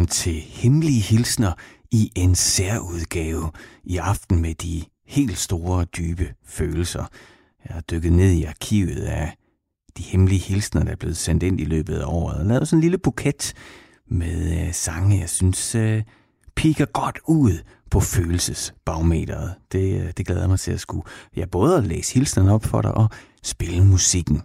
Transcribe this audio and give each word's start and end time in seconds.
velkommen 0.00 0.06
til 0.06 0.34
Hemmelige 0.34 1.00
Hilsner 1.00 1.52
i 1.90 2.12
en 2.16 2.34
særudgave 2.34 3.50
i 3.84 3.96
aften 3.96 4.42
med 4.42 4.54
de 4.54 4.84
helt 5.06 5.38
store, 5.38 5.84
dybe 5.84 6.34
følelser. 6.44 7.04
Jeg 7.64 7.74
har 7.74 7.80
dykket 7.80 8.12
ned 8.12 8.30
i 8.30 8.44
arkivet 8.44 9.02
af 9.02 9.36
de 9.96 10.02
hemmelige 10.02 10.38
hilsner, 10.38 10.84
der 10.84 10.92
er 10.92 10.96
blevet 10.96 11.16
sendt 11.16 11.42
ind 11.42 11.60
i 11.60 11.64
løbet 11.64 11.98
af 11.98 12.04
året, 12.06 12.38
og 12.38 12.46
lavet 12.46 12.68
sådan 12.68 12.78
en 12.78 12.80
lille 12.80 12.98
buket 12.98 13.54
med 14.10 14.66
øh, 14.66 14.72
sange, 14.72 15.20
jeg 15.20 15.28
synes 15.28 15.74
øh, 15.74 16.02
piker 16.56 16.86
godt 16.86 17.18
ud 17.28 17.58
på 17.90 18.00
følelsesbarometeret. 18.00 19.54
Det, 19.72 20.02
øh, 20.02 20.12
det 20.16 20.26
glæder 20.26 20.48
mig 20.48 20.60
til 20.60 20.72
at 20.72 20.80
skulle. 20.80 21.04
Jeg 21.36 21.40
ja, 21.40 21.46
både 21.46 21.76
at 21.76 21.86
læse 21.86 22.14
hilsnerne 22.14 22.52
op 22.52 22.64
for 22.64 22.82
dig 22.82 22.94
og 22.94 23.08
spille 23.42 23.84
musikken. 23.84 24.42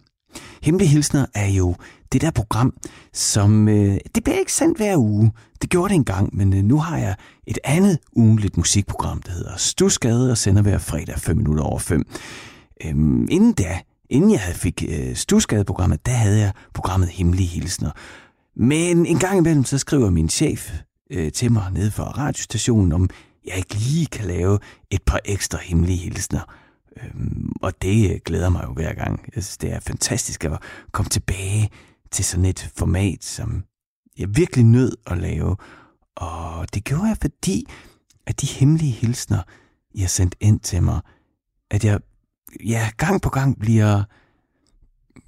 Hemmelige 0.64 0.90
Hilsner 0.90 1.26
er 1.34 1.48
jo 1.48 1.76
det 2.12 2.22
der 2.22 2.32
program, 2.32 2.74
som... 3.14 3.68
Øh, 3.68 3.98
det 4.16 4.24
bliver 4.24 4.40
ikke 4.40 4.54
sendt 4.54 4.78
hver 4.78 4.98
uge. 4.98 5.32
Det 5.62 5.70
gjorde 5.70 5.90
det 5.90 5.96
engang, 5.96 6.36
men 6.38 6.54
øh, 6.54 6.64
nu 6.64 6.80
har 6.80 6.98
jeg 6.98 7.16
et 7.48 7.60
andet 7.64 7.98
ugenligt 8.16 8.58
musikprogram, 8.58 9.22
der 9.22 9.32
hedder 9.32 9.58
Stusgade 9.58 10.32
og 10.32 10.38
sender 10.38 10.62
hver 10.62 10.78
fredag 10.78 11.20
5 11.20 11.38
minutter 11.38 11.64
over 11.64 11.80
5. 11.80 12.04
Øhm, 12.86 13.28
inden 13.30 13.54
da, 13.54 13.80
inden 14.10 14.32
jeg 14.32 14.40
havde 14.40 14.58
fik 14.58 14.84
øh, 14.88 15.16
Stusgade-programmet, 15.16 16.06
der 16.06 16.12
havde 16.12 16.40
jeg 16.40 16.52
programmet 16.74 17.10
Hemmelige 17.10 17.48
Hilsner. 17.48 17.92
Men 18.56 19.06
en 19.06 19.20
gang 19.20 19.38
imellem, 19.38 19.64
så 19.64 19.78
skriver 19.78 20.10
min 20.10 20.30
chef 20.30 20.72
øh, 21.12 21.32
til 21.32 21.52
mig 21.52 21.72
nede 21.74 21.92
fra 21.92 22.04
radiostationen, 22.04 22.92
om 22.92 23.10
jeg 23.46 23.58
ikke 23.58 23.76
lige 23.76 24.06
kan 24.06 24.26
lave 24.26 24.60
et 24.92 25.02
par 25.04 25.20
ekstra 25.26 25.60
hemmelige 25.64 25.98
hilsner. 25.98 26.42
Øhm, 27.04 27.52
og 27.62 27.82
det 27.82 28.12
øh, 28.12 28.20
glæder 28.26 28.50
mig 28.50 28.64
jo 28.64 28.74
hver 28.74 28.94
gang. 28.94 29.30
Jeg 29.36 29.44
synes, 29.44 29.58
det 29.58 29.72
er 29.72 29.80
fantastisk 29.80 30.44
at 30.44 30.62
komme 30.92 31.10
tilbage 31.10 31.70
til 32.12 32.26
sådan 32.26 32.46
et 32.46 32.72
format, 32.78 33.24
som 33.24 33.64
jeg 34.18 34.36
virkelig 34.36 34.66
nød 34.66 34.98
at 35.08 35.18
lave. 35.18 35.56
Og 36.16 36.74
det 36.74 36.84
gjorde 36.84 37.08
jeg, 37.08 37.18
fordi 37.22 37.66
at 38.26 38.42
de 38.42 38.48
hemmelige 38.48 38.92
hilsner, 38.92 39.42
I 39.94 40.02
har 40.02 40.08
sendt 40.08 40.36
ind 40.40 40.60
til 40.60 40.84
mig, 40.84 41.02
at 41.72 41.86
jeg 41.86 42.00
ja, 42.66 42.90
gang 42.98 43.22
på 43.22 43.30
gang 43.30 43.60
bliver 43.60 44.04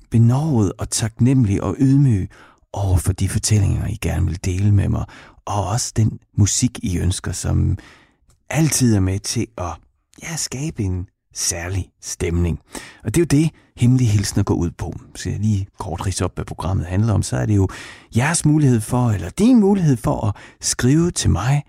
benovet 0.10 0.73
og 0.78 0.90
taknemmelig 0.90 1.64
og 1.64 1.76
ydmyg 1.80 2.30
over 2.73 2.98
for 2.98 3.14
de 3.14 3.30
fortællinger, 3.30 3.88
I 3.88 3.98
gerne 4.02 4.26
vil 4.26 4.45
dele 4.45 4.72
med 4.72 4.90
mig, 4.90 5.06
og 5.45 5.68
også 5.68 5.94
den 5.95 6.20
musik, 6.38 6.80
I 6.84 6.98
ønsker, 6.98 7.32
som 7.32 7.78
altid 8.50 8.95
er 8.95 9.00
med 9.00 9.20
til 9.20 9.48
at 9.58 9.73
ja, 10.23 10.36
skabe 10.36 10.84
en 10.84 11.08
særlig 11.38 11.90
stemning. 12.02 12.60
Og 13.04 13.16
det 13.16 13.18
er 13.18 13.22
jo 13.22 13.42
det, 13.42 13.52
Hemmelige 13.78 14.10
Hilsner 14.10 14.44
går 14.44 14.56
ud 14.56 14.72
på. 14.72 14.94
Så 15.16 15.30
jeg 15.30 15.40
lige 15.40 15.68
kort 15.80 16.06
rise 16.06 16.26
op, 16.26 16.36
hvad 16.36 16.46
programmet 16.46 16.86
handler 16.86 17.14
om. 17.14 17.24
Så 17.24 17.38
er 17.38 17.46
det 17.46 17.56
jo 17.56 17.68
jeres 18.16 18.46
mulighed 18.46 18.82
for, 18.82 19.10
eller 19.10 19.30
din 19.30 19.60
mulighed 19.60 19.98
for 19.98 20.28
at 20.28 20.36
skrive 20.62 21.12
til 21.12 21.30
mig 21.30 21.64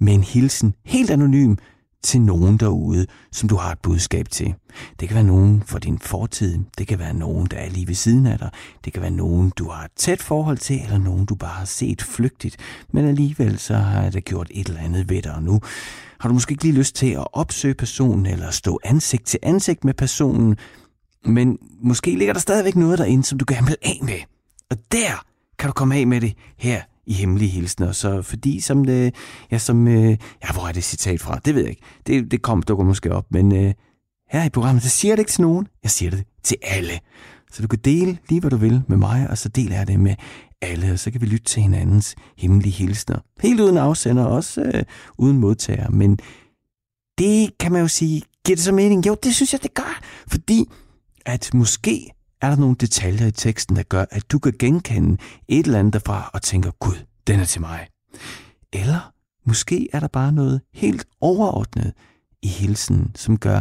med 0.00 0.14
en 0.14 0.22
hilsen 0.22 0.74
helt 0.84 1.10
anonym 1.10 1.56
til 2.02 2.20
nogen 2.20 2.56
derude, 2.56 3.06
som 3.32 3.48
du 3.48 3.56
har 3.56 3.72
et 3.72 3.78
budskab 3.78 4.28
til. 4.28 4.54
Det 5.00 5.08
kan 5.08 5.14
være 5.14 5.24
nogen 5.24 5.62
for 5.66 5.78
din 5.78 5.98
fortid, 5.98 6.58
det 6.78 6.86
kan 6.86 6.98
være 6.98 7.14
nogen, 7.14 7.46
der 7.46 7.56
er 7.56 7.68
lige 7.68 7.88
ved 7.88 7.94
siden 7.94 8.26
af 8.26 8.38
dig, 8.38 8.50
det 8.84 8.92
kan 8.92 9.02
være 9.02 9.10
nogen, 9.10 9.52
du 9.56 9.68
har 9.68 9.84
et 9.84 9.90
tæt 9.96 10.22
forhold 10.22 10.58
til, 10.58 10.80
eller 10.84 10.98
nogen, 10.98 11.26
du 11.26 11.34
bare 11.34 11.50
har 11.50 11.64
set 11.64 12.02
flygtigt, 12.02 12.56
men 12.92 13.08
alligevel 13.08 13.58
så 13.58 13.74
har 13.76 14.10
det 14.10 14.24
gjort 14.24 14.48
et 14.50 14.68
eller 14.68 14.80
andet 14.80 15.08
ved 15.08 15.22
dig, 15.22 15.34
og 15.34 15.42
nu 15.42 15.60
har 16.20 16.28
du 16.28 16.32
måske 16.32 16.52
ikke 16.52 16.64
lige 16.64 16.74
lyst 16.74 16.94
til 16.94 17.10
at 17.10 17.26
opsøge 17.32 17.74
personen, 17.74 18.26
eller 18.26 18.50
stå 18.50 18.78
ansigt 18.84 19.24
til 19.24 19.38
ansigt 19.42 19.84
med 19.84 19.94
personen, 19.94 20.56
men 21.24 21.58
måske 21.80 22.18
ligger 22.18 22.32
der 22.32 22.40
stadigvæk 22.40 22.76
noget 22.76 22.98
derinde, 22.98 23.24
som 23.24 23.38
du 23.38 23.44
gerne 23.48 23.66
vil 23.66 23.76
af 23.82 23.98
med. 24.02 24.18
Og 24.70 24.76
der 24.92 25.24
kan 25.58 25.68
du 25.68 25.72
komme 25.72 25.96
af 25.96 26.06
med 26.06 26.20
det 26.20 26.34
her 26.56 26.82
i 27.12 27.14
hemmelige 27.14 27.50
hilsner. 27.50 27.92
Så 27.92 28.22
fordi 28.22 28.60
som 28.60 28.84
det, 28.84 29.14
ja, 29.50 29.58
som, 29.58 29.88
øh, 29.88 30.10
ja, 30.44 30.52
hvor 30.52 30.68
er 30.68 30.72
det 30.72 30.84
citat 30.84 31.20
fra? 31.20 31.38
Det 31.44 31.54
ved 31.54 31.62
jeg 31.62 31.70
ikke. 31.70 31.82
Det, 32.06 32.30
det 32.30 32.42
kom, 32.42 32.62
dukker 32.62 32.84
måske 32.84 33.12
op, 33.12 33.26
men 33.30 33.54
øh, 33.54 33.74
her 34.30 34.44
i 34.44 34.48
programmet, 34.48 34.82
så 34.82 34.88
siger 34.88 35.12
jeg 35.12 35.16
det 35.16 35.20
ikke 35.20 35.30
til 35.32 35.42
nogen. 35.42 35.66
Jeg 35.82 35.90
siger 35.90 36.10
det 36.10 36.24
til 36.42 36.56
alle. 36.62 36.98
Så 37.52 37.62
du 37.62 37.68
kan 37.68 37.78
dele 37.84 38.18
lige, 38.28 38.40
hvad 38.40 38.50
du 38.50 38.56
vil 38.56 38.82
med 38.88 38.96
mig, 38.96 39.30
og 39.30 39.38
så 39.38 39.48
deler 39.48 39.76
jeg 39.76 39.88
det 39.88 40.00
med 40.00 40.14
alle, 40.62 40.92
og 40.92 40.98
så 40.98 41.10
kan 41.10 41.20
vi 41.20 41.26
lytte 41.26 41.44
til 41.44 41.62
hinandens 41.62 42.14
hemmelige 42.38 42.72
hilsner. 42.72 43.18
Helt 43.40 43.60
uden 43.60 43.76
afsender, 43.76 44.24
også 44.24 44.62
øh, 44.62 44.82
uden 45.18 45.38
modtager. 45.38 45.90
Men 45.90 46.18
det 47.18 47.58
kan 47.58 47.72
man 47.72 47.80
jo 47.80 47.88
sige, 47.88 48.22
giver 48.44 48.56
det 48.56 48.64
så 48.64 48.72
mening? 48.72 49.06
Jo, 49.06 49.16
det 49.22 49.34
synes 49.34 49.52
jeg, 49.52 49.62
det 49.62 49.74
gør. 49.74 50.00
Fordi 50.28 50.64
at 51.26 51.54
måske 51.54 52.10
er 52.42 52.48
der 52.48 52.56
nogle 52.56 52.76
detaljer 52.80 53.26
i 53.26 53.32
teksten, 53.32 53.76
der 53.76 53.82
gør, 53.82 54.04
at 54.10 54.32
du 54.32 54.38
kan 54.38 54.52
genkende 54.58 55.16
et 55.48 55.66
eller 55.66 55.78
andet 55.78 55.92
derfra 55.92 56.30
og 56.34 56.42
tænker, 56.42 56.70
gud, 56.70 56.96
den 57.26 57.40
er 57.40 57.44
til 57.44 57.60
mig. 57.60 57.88
Eller 58.72 59.12
måske 59.44 59.88
er 59.92 60.00
der 60.00 60.08
bare 60.08 60.32
noget 60.32 60.60
helt 60.72 61.06
overordnet 61.20 61.92
i 62.42 62.48
hilsen, 62.48 63.12
som 63.14 63.38
gør, 63.38 63.60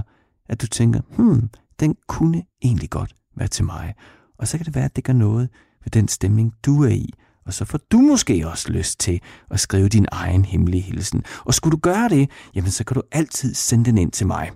at 0.50 0.62
du 0.62 0.68
tænker, 0.68 1.02
hmm, 1.18 1.50
den 1.80 1.96
kunne 2.08 2.44
egentlig 2.62 2.90
godt 2.90 3.16
være 3.36 3.48
til 3.48 3.66
mig. 3.66 3.94
Og 4.38 4.48
så 4.48 4.58
kan 4.58 4.66
det 4.66 4.76
være, 4.76 4.86
at 4.86 4.96
det 4.96 5.04
gør 5.04 5.14
noget 5.14 5.50
ved 5.84 5.92
den 5.92 6.08
stemning, 6.08 6.54
du 6.66 6.84
er 6.84 6.90
i. 6.90 7.10
Og 7.46 7.54
så 7.54 7.66
får 7.66 7.80
du 7.92 7.98
måske 7.98 8.48
også 8.48 8.72
lyst 8.72 9.00
til 9.00 9.22
at 9.50 9.60
skrive 9.60 9.90
din 9.90 10.06
egen 10.12 10.46
hemmelige 10.46 10.82
hilsen. 10.82 11.24
Og 11.46 11.54
skulle 11.54 11.72
du 11.72 11.80
gøre 11.80 12.10
det, 12.10 12.30
jamen 12.56 12.72
så 12.72 12.84
kan 12.84 12.96
du 12.96 13.02
altid 13.12 13.54
sende 13.54 13.86
den 13.86 13.98
ind 13.98 14.12
til 14.12 14.28
mig. 14.28 14.52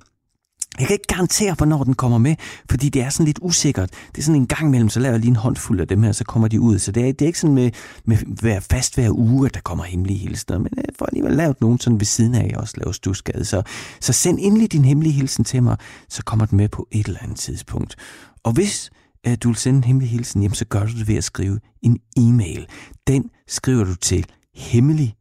Jeg 0.80 0.88
kan 0.88 0.94
ikke 0.94 1.08
garantere, 1.08 1.54
hvornår 1.54 1.84
den 1.84 1.94
kommer 1.94 2.18
med, 2.18 2.36
fordi 2.70 2.90
det 2.90 3.02
er 3.02 3.10
sådan 3.10 3.26
lidt 3.26 3.40
usikkert. 3.42 3.90
Det 4.12 4.18
er 4.18 4.22
sådan 4.22 4.42
en 4.42 4.48
gang 4.48 4.68
imellem, 4.68 4.90
så 4.90 5.00
laver 5.00 5.14
jeg 5.14 5.20
lige 5.20 5.30
en 5.30 5.36
håndfuld 5.36 5.82
af 5.82 5.88
dem 5.88 6.04
her, 6.04 6.12
så 6.12 6.24
kommer 6.24 6.48
de 6.48 6.62
ud. 6.62 6.80
Så 6.80 6.92
det 6.92 7.08
er, 7.08 7.14
det 7.14 7.22
er 7.22 7.28
ikke 7.28 7.40
sådan 7.40 7.56
med, 7.56 7.72
med 8.06 8.18
hver, 8.18 8.60
fast 8.60 8.96
hver 8.96 9.10
uge, 9.12 9.46
at 9.46 9.54
der 9.54 9.62
kommer 9.62 9.84
hemmelige 9.84 10.20
hilsner, 10.20 10.58
men 10.58 10.70
jeg 10.78 10.84
får 11.00 11.06
alligevel 11.06 11.34
lavet 11.34 11.62
nogen 11.62 11.80
sådan 11.80 12.00
ved 12.00 12.06
siden 12.06 12.36
af, 12.36 12.44
at 12.44 12.52
jeg 12.52 12.58
også 12.58 12.74
laver 12.78 12.92
stusgade. 12.92 13.46
Så, 13.46 13.62
så 14.00 14.14
send 14.14 14.40
endelig 14.42 14.72
din 14.72 14.86
hemmelige 14.86 15.14
hilsen 15.14 15.44
til 15.44 15.64
mig, 15.64 15.78
så 16.10 16.24
kommer 16.24 16.46
den 16.46 16.58
med 16.58 16.70
på 16.70 16.88
et 16.92 17.08
eller 17.08 17.20
andet 17.24 17.38
tidspunkt. 17.38 17.96
Og 18.44 18.52
hvis 18.52 18.92
uh, 19.28 19.34
du 19.44 19.48
vil 19.48 19.58
sende 19.58 19.78
en 19.78 19.84
hemmelig 19.84 20.10
hilsen, 20.10 20.42
jamen, 20.42 20.56
så 20.56 20.66
gør 20.66 20.86
du 20.86 20.92
det 20.92 21.08
ved 21.08 21.16
at 21.16 21.24
skrive 21.24 21.60
en 21.82 22.00
e-mail. 22.18 22.66
Den 23.08 23.30
skriver 23.48 23.84
du 23.84 23.96
til 23.96 24.26
hemmelig 24.56 25.16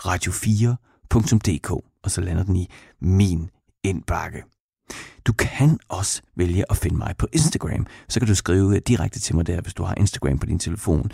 radio4.dk, 0.00 1.70
og 2.04 2.10
så 2.10 2.20
lander 2.20 2.42
den 2.42 2.56
i 2.56 2.68
min 3.00 3.50
indbakke. 3.88 4.42
Du 5.26 5.32
kan 5.32 5.78
også 5.88 6.22
vælge 6.36 6.64
at 6.70 6.76
finde 6.76 6.96
mig 6.96 7.14
på 7.18 7.26
Instagram. 7.32 7.86
Så 8.08 8.20
kan 8.20 8.28
du 8.28 8.34
skrive 8.34 8.76
øh, 8.76 8.82
direkte 8.86 9.20
til 9.20 9.36
mig 9.36 9.46
der, 9.46 9.60
hvis 9.60 9.74
du 9.74 9.82
har 9.82 9.94
Instagram 9.94 10.38
på 10.38 10.46
din 10.46 10.58
telefon. 10.58 11.10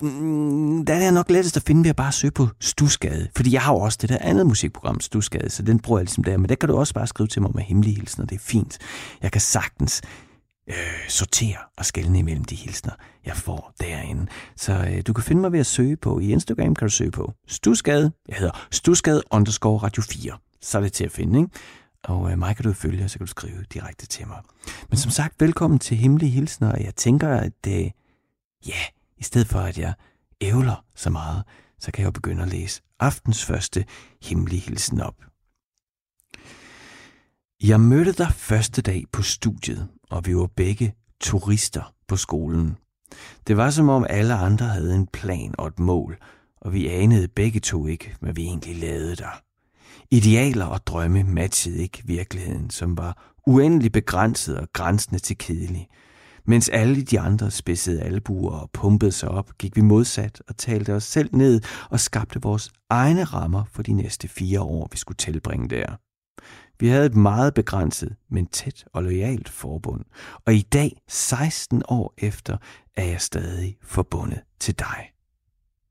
Mm, 0.00 0.84
der 0.84 0.94
er 0.94 1.10
nok 1.10 1.30
lettest 1.30 1.56
at 1.56 1.62
finde 1.62 1.82
ved 1.82 1.90
at 1.90 1.96
bare 1.96 2.12
søge 2.12 2.30
på 2.30 2.48
Stusgade. 2.60 3.28
Fordi 3.36 3.52
jeg 3.52 3.62
har 3.62 3.72
jo 3.72 3.78
også 3.78 3.98
det 4.00 4.08
der 4.08 4.18
andet 4.20 4.46
musikprogram, 4.46 5.00
Stusgade, 5.00 5.50
så 5.50 5.62
den 5.62 5.78
bruger 5.78 5.98
jeg 5.98 6.04
ligesom 6.04 6.24
der. 6.24 6.36
Men 6.36 6.48
der 6.48 6.54
kan 6.54 6.68
du 6.68 6.76
også 6.76 6.94
bare 6.94 7.06
skrive 7.06 7.26
til 7.26 7.42
mig 7.42 7.50
med 7.54 7.62
hemmelige 7.62 7.96
hilsner. 7.96 8.26
Det 8.26 8.34
er 8.34 8.40
fint. 8.42 8.78
Jeg 9.22 9.32
kan 9.32 9.40
sagtens 9.40 10.02
øh, 10.68 10.74
sortere 11.08 11.58
og 11.78 11.86
skelne 11.86 12.18
imellem 12.18 12.44
de 12.44 12.54
hilsner, 12.54 12.92
jeg 13.26 13.36
får 13.36 13.72
derinde. 13.80 14.26
Så 14.56 14.72
øh, 14.72 15.02
du 15.06 15.12
kan 15.12 15.24
finde 15.24 15.40
mig 15.40 15.52
ved 15.52 15.60
at 15.60 15.66
søge 15.66 15.96
på, 15.96 16.18
i 16.18 16.32
Instagram 16.32 16.74
kan 16.74 16.88
du 16.88 16.92
søge 16.92 17.10
på 17.10 17.32
Stusgade. 17.48 18.12
Jeg 18.28 18.36
hedder 18.36 18.66
Stusgade 18.70 19.22
underscore 19.30 19.78
radio 19.78 20.02
4. 20.02 20.32
Så 20.62 20.78
er 20.78 20.82
det 20.82 20.92
til 20.92 21.04
at 21.04 21.12
finde, 21.12 21.38
ikke? 21.38 21.50
Og 22.04 22.32
øh, 22.32 22.38
mig 22.38 22.56
kan 22.56 22.64
du 22.64 22.72
følge, 22.72 23.04
og 23.04 23.10
så 23.10 23.18
kan 23.18 23.26
du 23.26 23.30
skrive 23.30 23.64
direkte 23.72 24.06
til 24.06 24.26
mig. 24.26 24.42
Men 24.88 24.98
som 24.98 25.10
sagt, 25.10 25.40
velkommen 25.40 25.78
til 25.78 25.96
Hemmelige 25.96 26.30
Hilsner. 26.30 26.76
Jeg 26.76 26.94
tænker, 26.94 27.28
at 27.28 27.66
øh, 27.68 27.90
ja, 28.66 28.80
i 29.16 29.22
stedet 29.22 29.46
for 29.46 29.60
at 29.60 29.78
jeg 29.78 29.94
ævler 30.40 30.84
så 30.94 31.10
meget, 31.10 31.44
så 31.78 31.92
kan 31.92 32.02
jeg 32.02 32.06
jo 32.06 32.10
begynde 32.10 32.42
at 32.42 32.48
læse 32.48 32.82
aftens 33.00 33.44
første 33.44 33.84
hemmelige 34.22 34.60
hilsen 34.60 35.00
op. 35.00 35.14
Jeg 37.62 37.80
mødte 37.80 38.12
dig 38.12 38.32
første 38.32 38.82
dag 38.82 39.04
på 39.12 39.22
studiet, 39.22 39.88
og 40.10 40.26
vi 40.26 40.36
var 40.36 40.46
begge 40.46 40.94
turister 41.20 41.94
på 42.08 42.16
skolen. 42.16 42.76
Det 43.46 43.56
var 43.56 43.70
som 43.70 43.88
om 43.88 44.06
alle 44.08 44.34
andre 44.34 44.66
havde 44.66 44.94
en 44.94 45.06
plan 45.06 45.54
og 45.58 45.66
et 45.66 45.78
mål, 45.78 46.18
og 46.60 46.72
vi 46.72 46.88
anede 46.88 47.28
begge 47.28 47.60
to 47.60 47.86
ikke, 47.86 48.16
hvad 48.20 48.32
vi 48.32 48.42
egentlig 48.42 48.76
lavede 48.76 49.16
der. 49.16 49.47
Idealer 50.10 50.64
og 50.64 50.86
drømme 50.86 51.24
matchede 51.24 51.78
ikke 51.78 52.02
virkeligheden, 52.04 52.70
som 52.70 52.98
var 52.98 53.34
uendelig 53.46 53.92
begrænset 53.92 54.58
og 54.58 54.68
grænsende 54.72 55.18
til 55.18 55.38
kedelig. 55.38 55.88
Mens 56.44 56.68
alle 56.68 57.02
de 57.02 57.20
andre 57.20 57.50
spidsede 57.50 58.02
albuer 58.02 58.56
og 58.56 58.70
pumpede 58.70 59.12
sig 59.12 59.28
op, 59.28 59.58
gik 59.58 59.76
vi 59.76 59.80
modsat 59.80 60.42
og 60.48 60.56
talte 60.56 60.94
os 60.94 61.04
selv 61.04 61.30
ned 61.32 61.60
og 61.90 62.00
skabte 62.00 62.42
vores 62.42 62.70
egne 62.90 63.24
rammer 63.24 63.64
for 63.72 63.82
de 63.82 63.92
næste 63.92 64.28
fire 64.28 64.60
år, 64.60 64.88
vi 64.92 64.96
skulle 64.96 65.16
tilbringe 65.16 65.68
der. 65.68 65.96
Vi 66.80 66.88
havde 66.88 67.06
et 67.06 67.16
meget 67.16 67.54
begrænset, 67.54 68.16
men 68.30 68.46
tæt 68.46 68.84
og 68.92 69.02
lojalt 69.02 69.48
forbund, 69.48 70.04
og 70.46 70.54
i 70.54 70.62
dag, 70.62 70.96
16 71.08 71.82
år 71.88 72.14
efter, 72.18 72.56
er 72.96 73.04
jeg 73.04 73.20
stadig 73.20 73.76
forbundet 73.82 74.40
til 74.60 74.78
dig. 74.78 75.17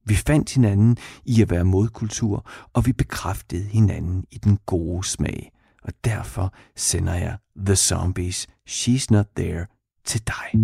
Vi 0.08 0.16
fandt 0.16 0.54
hinanden 0.54 0.98
i 1.26 1.42
at 1.42 1.50
være 1.50 1.64
modkultur, 1.64 2.50
og 2.74 2.86
vi 2.86 2.94
bekræftede 2.94 3.64
hinanden 3.64 4.24
i 4.32 4.38
den 4.38 4.58
gode 4.66 5.08
smag. 5.08 5.52
Og 5.84 5.94
derfor 6.06 6.54
sender 6.76 7.14
jeg 7.14 7.38
The 7.66 7.76
Zombies 7.76 8.48
She's 8.70 9.06
Not 9.10 9.26
There 9.36 9.66
til 10.06 10.22
dig. 10.28 10.60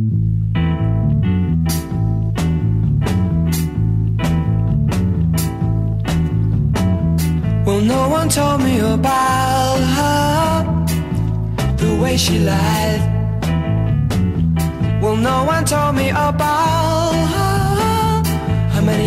Well, 7.67 7.85
no 7.85 8.09
one 8.19 8.29
told 8.29 8.61
me 8.61 8.79
about 8.93 9.79
her, 9.97 10.63
the 11.77 12.01
way 12.01 12.17
she 12.17 12.39
lied. 12.39 13.01
Well, 15.01 15.17
no 15.17 15.45
one 15.45 15.65
told 15.65 15.95
me 15.95 16.09
about 16.09 17.02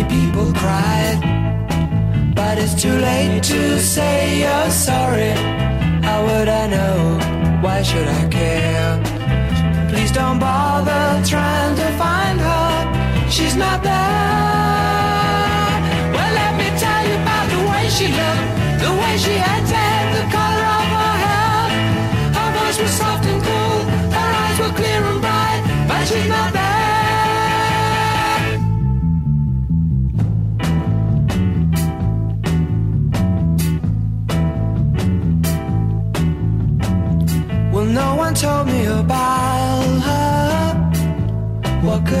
people 0.09 0.53
cried. 0.53 1.19
But 2.35 2.57
it's 2.57 2.75
too 2.81 2.97
late 3.09 3.43
to 3.43 3.79
say 3.79 4.39
you're 4.41 4.71
sorry. 4.71 5.31
How 6.07 6.19
would 6.27 6.47
I 6.47 6.67
know? 6.67 7.19
Why 7.61 7.81
should 7.81 8.07
I 8.07 8.27
care? 8.29 9.01
Please 9.89 10.11
don't 10.11 10.39
bother 10.39 11.21
trying 11.25 11.75
to 11.75 11.87
find 12.03 12.39
her. 12.39 13.29
She's 13.29 13.55
not 13.55 13.81
there. 13.83 13.93
Well, 16.15 16.31
let 16.41 16.53
me 16.59 16.67
tell 16.83 17.01
you 17.07 17.15
about 17.23 17.47
the 17.53 17.61
way 17.69 17.83
she 17.97 18.07
looked, 18.19 18.47
the 18.83 18.91
way 19.01 19.13
she 19.17 19.35
had 19.47 19.63
hair, 19.75 20.01
the 20.17 20.25
color 20.35 20.65
of 20.79 20.87
her 20.99 21.15
hair. 21.25 21.61
Her 22.37 22.49
voice 22.57 22.79
was 22.81 22.91
soft 22.91 23.25
and 23.25 23.41
cool, 23.47 23.79
her 24.17 24.29
eyes 24.43 24.57
were 24.59 24.73
clear 24.79 25.01
and 25.11 25.21
bright, 25.21 25.61
but 25.87 26.01
she's 26.07 26.29
not 26.29 26.53
there. 26.53 26.66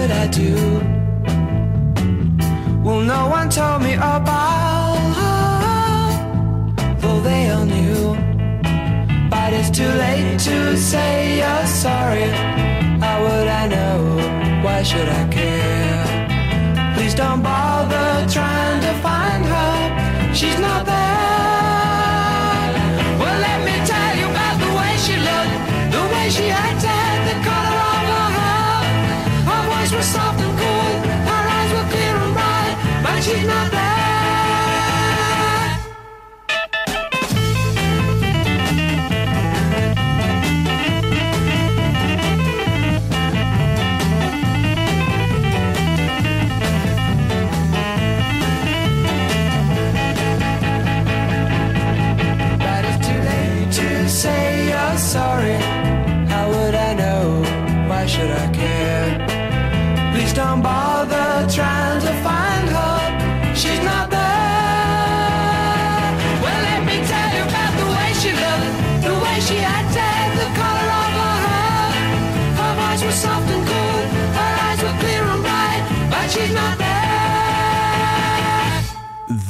What 0.07 0.15
could 0.15 0.21
I 0.21 0.27
do? 0.27 0.55
Well, 2.81 3.01
no 3.01 3.27
one 3.27 3.49
told 3.49 3.81
me 3.81 3.95
about 3.95 4.99
her, 5.19 6.95
though 7.01 7.19
they 7.19 7.49
all 7.49 7.65
knew. 7.65 8.15
But 9.29 9.51
it's 9.51 9.69
too 9.69 9.89
late 10.05 10.39
to 10.39 10.77
say 10.77 11.39
you're 11.39 11.67
sorry. 11.67 12.29
How 13.01 13.21
would 13.21 13.47
I 13.49 13.67
know? 13.67 14.63
Why 14.63 14.81
should 14.83 15.09
I 15.09 15.27
care? 15.27 16.93
Please 16.95 17.13
don't 17.13 17.41
bother 17.41 18.25
trying 18.29 18.79
to 18.87 18.93
find 19.01 19.43
her. 19.45 20.33
She's 20.33 20.59
not 20.59 20.85
there. 20.85 21.06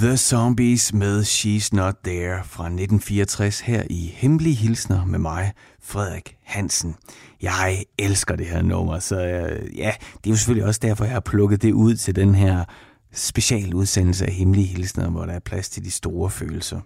The 0.02 0.18
Zombies 0.18 0.94
med 0.94 1.24
She's 1.24 1.70
Not 1.72 1.96
There 2.04 2.44
fra 2.44 2.64
1964 2.64 3.60
her 3.60 3.84
i 3.90 4.14
Hemmelige 4.16 4.56
Hilsner 4.56 5.06
med 5.06 5.20
mig, 5.20 5.54
Frederik 5.82 6.36
Hansen. 6.44 6.96
Jeg 7.42 7.84
elsker 7.98 8.36
det 8.36 8.46
her 8.46 8.62
nummer, 8.62 9.00
så 9.00 9.28
øh, 9.28 9.78
ja, 9.78 9.94
det 10.24 10.30
er 10.30 10.30
jo 10.30 10.36
selvfølgelig 10.36 10.68
også 10.68 10.80
derfor, 10.84 11.06
jeg 11.06 11.14
har 11.14 11.20
plukket 11.20 11.62
det 11.62 11.72
ud 11.72 11.96
til 11.96 12.16
den 12.16 12.36
her 12.36 12.66
specialudsendelse 13.14 14.26
af 14.26 14.34
Hemmelige 14.34 14.68
Hilsner, 14.68 15.10
hvor 15.10 15.26
der 15.26 15.34
er 15.34 15.40
plads 15.40 15.70
til 15.70 15.84
de 15.84 15.92
store 15.92 16.30
følelser. 16.30 16.80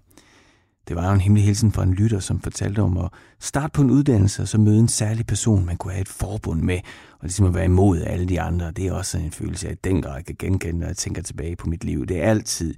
Det 0.91 0.99
var 0.99 1.07
jo 1.07 1.13
en 1.13 1.21
hemmelig 1.21 1.45
hilsen 1.45 1.71
fra 1.71 1.83
en 1.83 1.93
lytter, 1.93 2.19
som 2.19 2.41
fortalte 2.41 2.79
om 2.79 2.97
at 2.97 3.09
starte 3.39 3.71
på 3.71 3.81
en 3.81 3.91
uddannelse 3.91 4.41
og 4.41 4.47
så 4.47 4.57
møde 4.57 4.79
en 4.79 4.88
særlig 4.88 5.25
person, 5.25 5.65
man 5.65 5.77
kunne 5.77 5.93
have 5.93 6.01
et 6.01 6.07
forbund 6.07 6.61
med, 6.61 6.77
og 7.11 7.19
ligesom 7.21 7.45
at 7.45 7.53
være 7.53 7.65
imod 7.65 8.01
alle 8.01 8.25
de 8.25 8.41
andre. 8.41 8.71
Det 8.71 8.88
er 8.88 8.93
også 8.93 9.17
en 9.17 9.31
følelse, 9.31 9.67
jeg 9.67 9.73
i 9.73 9.79
den 9.83 10.01
grad 10.01 10.23
kan 10.23 10.35
genkende, 10.39 10.79
når 10.79 10.88
jeg 10.88 10.97
tænker 10.97 11.21
tilbage 11.21 11.55
på 11.55 11.69
mit 11.69 11.83
liv. 11.83 12.05
Det 12.05 12.23
er 12.23 12.29
altid, 12.29 12.75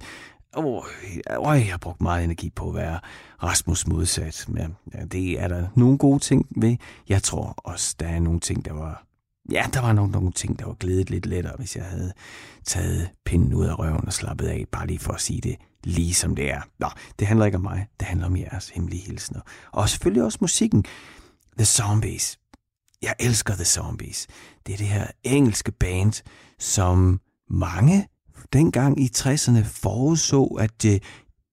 åh, 0.56 0.82
øh 1.04 1.58
jeg 1.58 1.70
har 1.70 1.78
brugt 1.78 2.00
meget 2.00 2.24
energi 2.24 2.50
på 2.50 2.68
at 2.68 2.74
være 2.74 3.00
Rasmus 3.42 3.86
modsat. 3.86 4.44
Men 4.48 4.76
ja, 4.94 5.04
det 5.04 5.40
er 5.40 5.48
der 5.48 5.66
nogle 5.76 5.98
gode 5.98 6.18
ting 6.18 6.46
ved. 6.56 6.76
Jeg 7.08 7.22
tror 7.22 7.54
også, 7.56 7.96
der 8.00 8.06
er 8.06 8.20
nogle 8.20 8.40
ting, 8.40 8.64
der 8.64 8.72
var 8.72 9.06
Ja, 9.50 9.64
der 9.74 9.80
var 9.80 9.92
nogle, 9.92 10.12
nogle 10.12 10.32
ting, 10.32 10.58
der 10.58 10.66
var 10.66 10.74
glædet 10.74 11.10
lidt 11.10 11.26
lettere, 11.26 11.54
hvis 11.58 11.76
jeg 11.76 11.84
havde 11.84 12.12
taget 12.64 13.10
pinden 13.24 13.54
ud 13.54 13.66
af 13.66 13.78
røven 13.78 14.06
og 14.06 14.12
slappet 14.12 14.46
af, 14.46 14.64
bare 14.72 14.86
lige 14.86 14.98
for 14.98 15.12
at 15.12 15.20
sige 15.20 15.40
det 15.40 15.56
lige 15.84 16.14
som 16.14 16.36
det 16.36 16.50
er. 16.50 16.60
Nå, 16.78 16.88
det 17.18 17.26
handler 17.26 17.46
ikke 17.46 17.56
om 17.56 17.62
mig, 17.62 17.86
det 18.00 18.08
handler 18.08 18.26
om 18.26 18.36
jeres 18.36 18.68
hemmelige 18.68 19.02
hilsner. 19.02 19.40
Og 19.72 19.88
selvfølgelig 19.88 20.24
også 20.24 20.38
musikken. 20.40 20.84
The 21.58 21.64
Zombies. 21.64 22.38
Jeg 23.02 23.14
elsker 23.20 23.54
The 23.54 23.64
Zombies. 23.64 24.26
Det 24.66 24.72
er 24.72 24.76
det 24.76 24.86
her 24.86 25.06
engelske 25.22 25.72
band, 25.72 26.22
som 26.58 27.20
mange 27.50 28.08
dengang 28.52 29.00
i 29.00 29.10
60'erne 29.16 29.62
forudså, 29.64 30.44
at 30.44 30.82
det, 30.82 31.02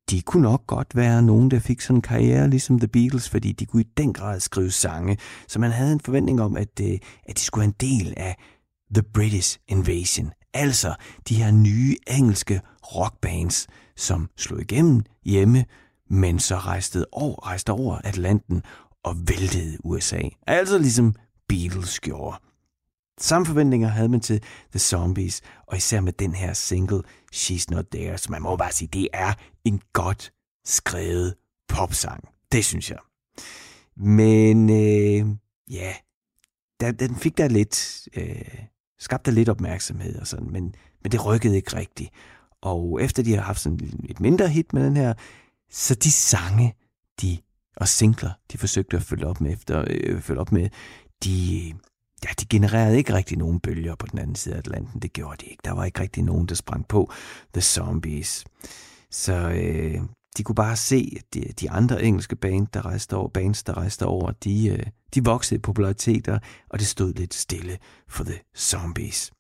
de 0.10 0.22
kunne 0.22 0.44
nok 0.44 0.68
godt 0.68 0.96
være 0.96 1.22
nogen, 1.22 1.52
der 1.52 1.60
fik 1.60 1.82
sådan 1.82 1.98
en 1.98 2.02
karriere 2.02 2.50
ligesom 2.50 2.80
The 2.80 2.88
Beatles, 2.88 3.30
fordi 3.30 3.52
de 3.52 3.66
kunne 3.66 3.82
i 3.82 3.88
den 3.98 4.14
grad 4.14 4.40
skrive 4.40 4.72
sange. 4.72 5.18
Så 5.48 5.60
man 5.60 5.72
havde 5.72 5.94
en 5.94 6.00
forventning 6.00 6.42
om, 6.42 6.58
at, 6.58 6.80
øh, 6.82 7.00
at 7.26 7.38
de 7.38 7.42
skulle 7.42 7.62
være 7.62 7.74
en 7.80 7.90
del 7.90 8.14
af 8.18 8.36
The 8.94 9.04
British 9.14 9.60
Invasion. 9.68 10.32
Altså 10.54 10.96
de 11.30 11.36
her 11.36 11.52
nye 11.52 11.96
engelske 12.08 12.62
rockbands, 12.96 13.68
som 14.02 14.30
slog 14.38 14.62
igennem 14.62 15.04
hjemme, 15.24 15.66
men 16.10 16.40
så 16.40 16.56
rejste 16.56 17.06
over, 17.12 17.48
rejste 17.48 17.72
over 17.72 17.98
Atlanten 18.04 18.64
og 19.04 19.16
væltede 19.28 19.78
USA. 19.84 20.22
Altså 20.48 20.78
ligesom 20.78 21.16
Beatles 21.48 22.00
gjorde. 22.00 22.38
Samme 23.20 23.46
forventninger 23.46 23.88
havde 23.88 24.10
man 24.10 24.20
til 24.20 24.42
The 24.72 24.80
Zombies, 24.80 25.42
og 25.68 25.78
især 25.78 26.02
med 26.02 26.14
den 26.14 26.36
her 26.36 26.54
single, 26.54 27.04
She's 27.36 27.66
Not 27.70 27.86
There, 27.92 28.18
som 28.18 28.32
man 28.32 28.42
må 28.42 28.56
bare 28.56 28.72
sige, 28.72 28.90
det 28.94 29.08
er 29.14 29.34
en 29.66 29.82
godt 29.94 30.34
skrevet 30.66 31.36
popsang. 31.68 32.30
Det 32.52 32.66
synes 32.66 32.92
jeg. 32.92 33.00
Men 33.98 34.70
øh, 34.70 35.36
ja, 35.70 35.94
der, 36.80 36.92
den 36.92 37.16
fik 37.16 37.38
der 37.38 37.48
lidt, 37.48 38.08
øh, 38.16 38.66
skabte 39.00 39.32
der 39.32 39.36
lidt 39.36 39.50
opmærksomhed 39.50 40.20
og 40.20 40.28
sådan, 40.28 40.52
men, 40.52 40.76
men 41.04 41.12
det 41.12 41.26
rykkede 41.26 41.56
ikke 41.56 41.76
rigtigt. 41.76 42.10
Og 42.62 43.04
efter 43.04 43.24
de 43.24 43.36
har 43.36 43.42
haft 43.42 43.62
sådan 43.62 43.80
et 44.10 44.20
mindre 44.20 44.48
hit 44.48 44.74
med 44.74 44.86
den 44.86 44.98
her, 44.98 45.14
så 45.72 45.96
de 45.96 46.12
sange, 46.12 46.74
de 47.22 47.38
og 47.76 47.88
singler, 47.88 48.32
de 48.52 48.58
forsøgte 48.58 48.98
at 48.98 49.04
følge 49.04 49.28
op 49.28 49.42
med, 49.42 49.54
efter, 49.54 49.86
øh, 49.88 50.22
følge 50.22 50.40
op 50.40 50.52
med 50.52 50.70
de, 51.24 51.74
ja, 52.24 52.30
de 52.40 52.46
genererede 52.50 52.98
ikke 52.98 53.14
rigtig 53.14 53.38
nogen 53.38 53.60
bølger 53.60 53.96
på 53.96 54.08
den 54.12 54.20
anden 54.20 54.36
side 54.36 54.56
af 54.56 54.60
Atlanten. 54.60 55.02
Det 55.02 55.14
gjorde 55.14 55.38
de 55.46 55.46
ikke. 55.46 55.62
Der 55.66 55.72
var 55.72 55.86
ikke 55.86 56.00
rigtig 56.00 56.24
nogen, 56.24 56.46
der 56.46 56.56
sprang 56.56 56.88
på 56.88 57.12
The 57.54 57.62
Zombies. 57.62 58.46
Så 59.12 59.34
øh, 59.34 60.02
de 60.38 60.44
kunne 60.44 60.56
bare 60.56 60.76
se, 60.76 61.14
at 61.18 61.34
de, 61.34 61.42
de 61.60 61.70
andre 61.70 62.04
engelske 62.04 62.36
band, 62.36 62.68
der 62.74 62.86
rejste 62.86 63.16
over, 63.16 63.28
bands, 63.28 63.64
der 63.64 63.78
rejste 63.78 64.06
over, 64.06 64.32
de, 64.32 64.68
øh, 64.68 64.86
de 65.16 65.24
voksede 65.24 65.58
i 65.58 65.62
populariteter, 65.62 66.40
og 66.70 66.80
det 66.80 66.88
stod 66.88 67.14
lidt 67.14 67.34
stille 67.34 67.78
for 68.10 68.24
The 68.24 68.40
Zombies. 68.58 69.32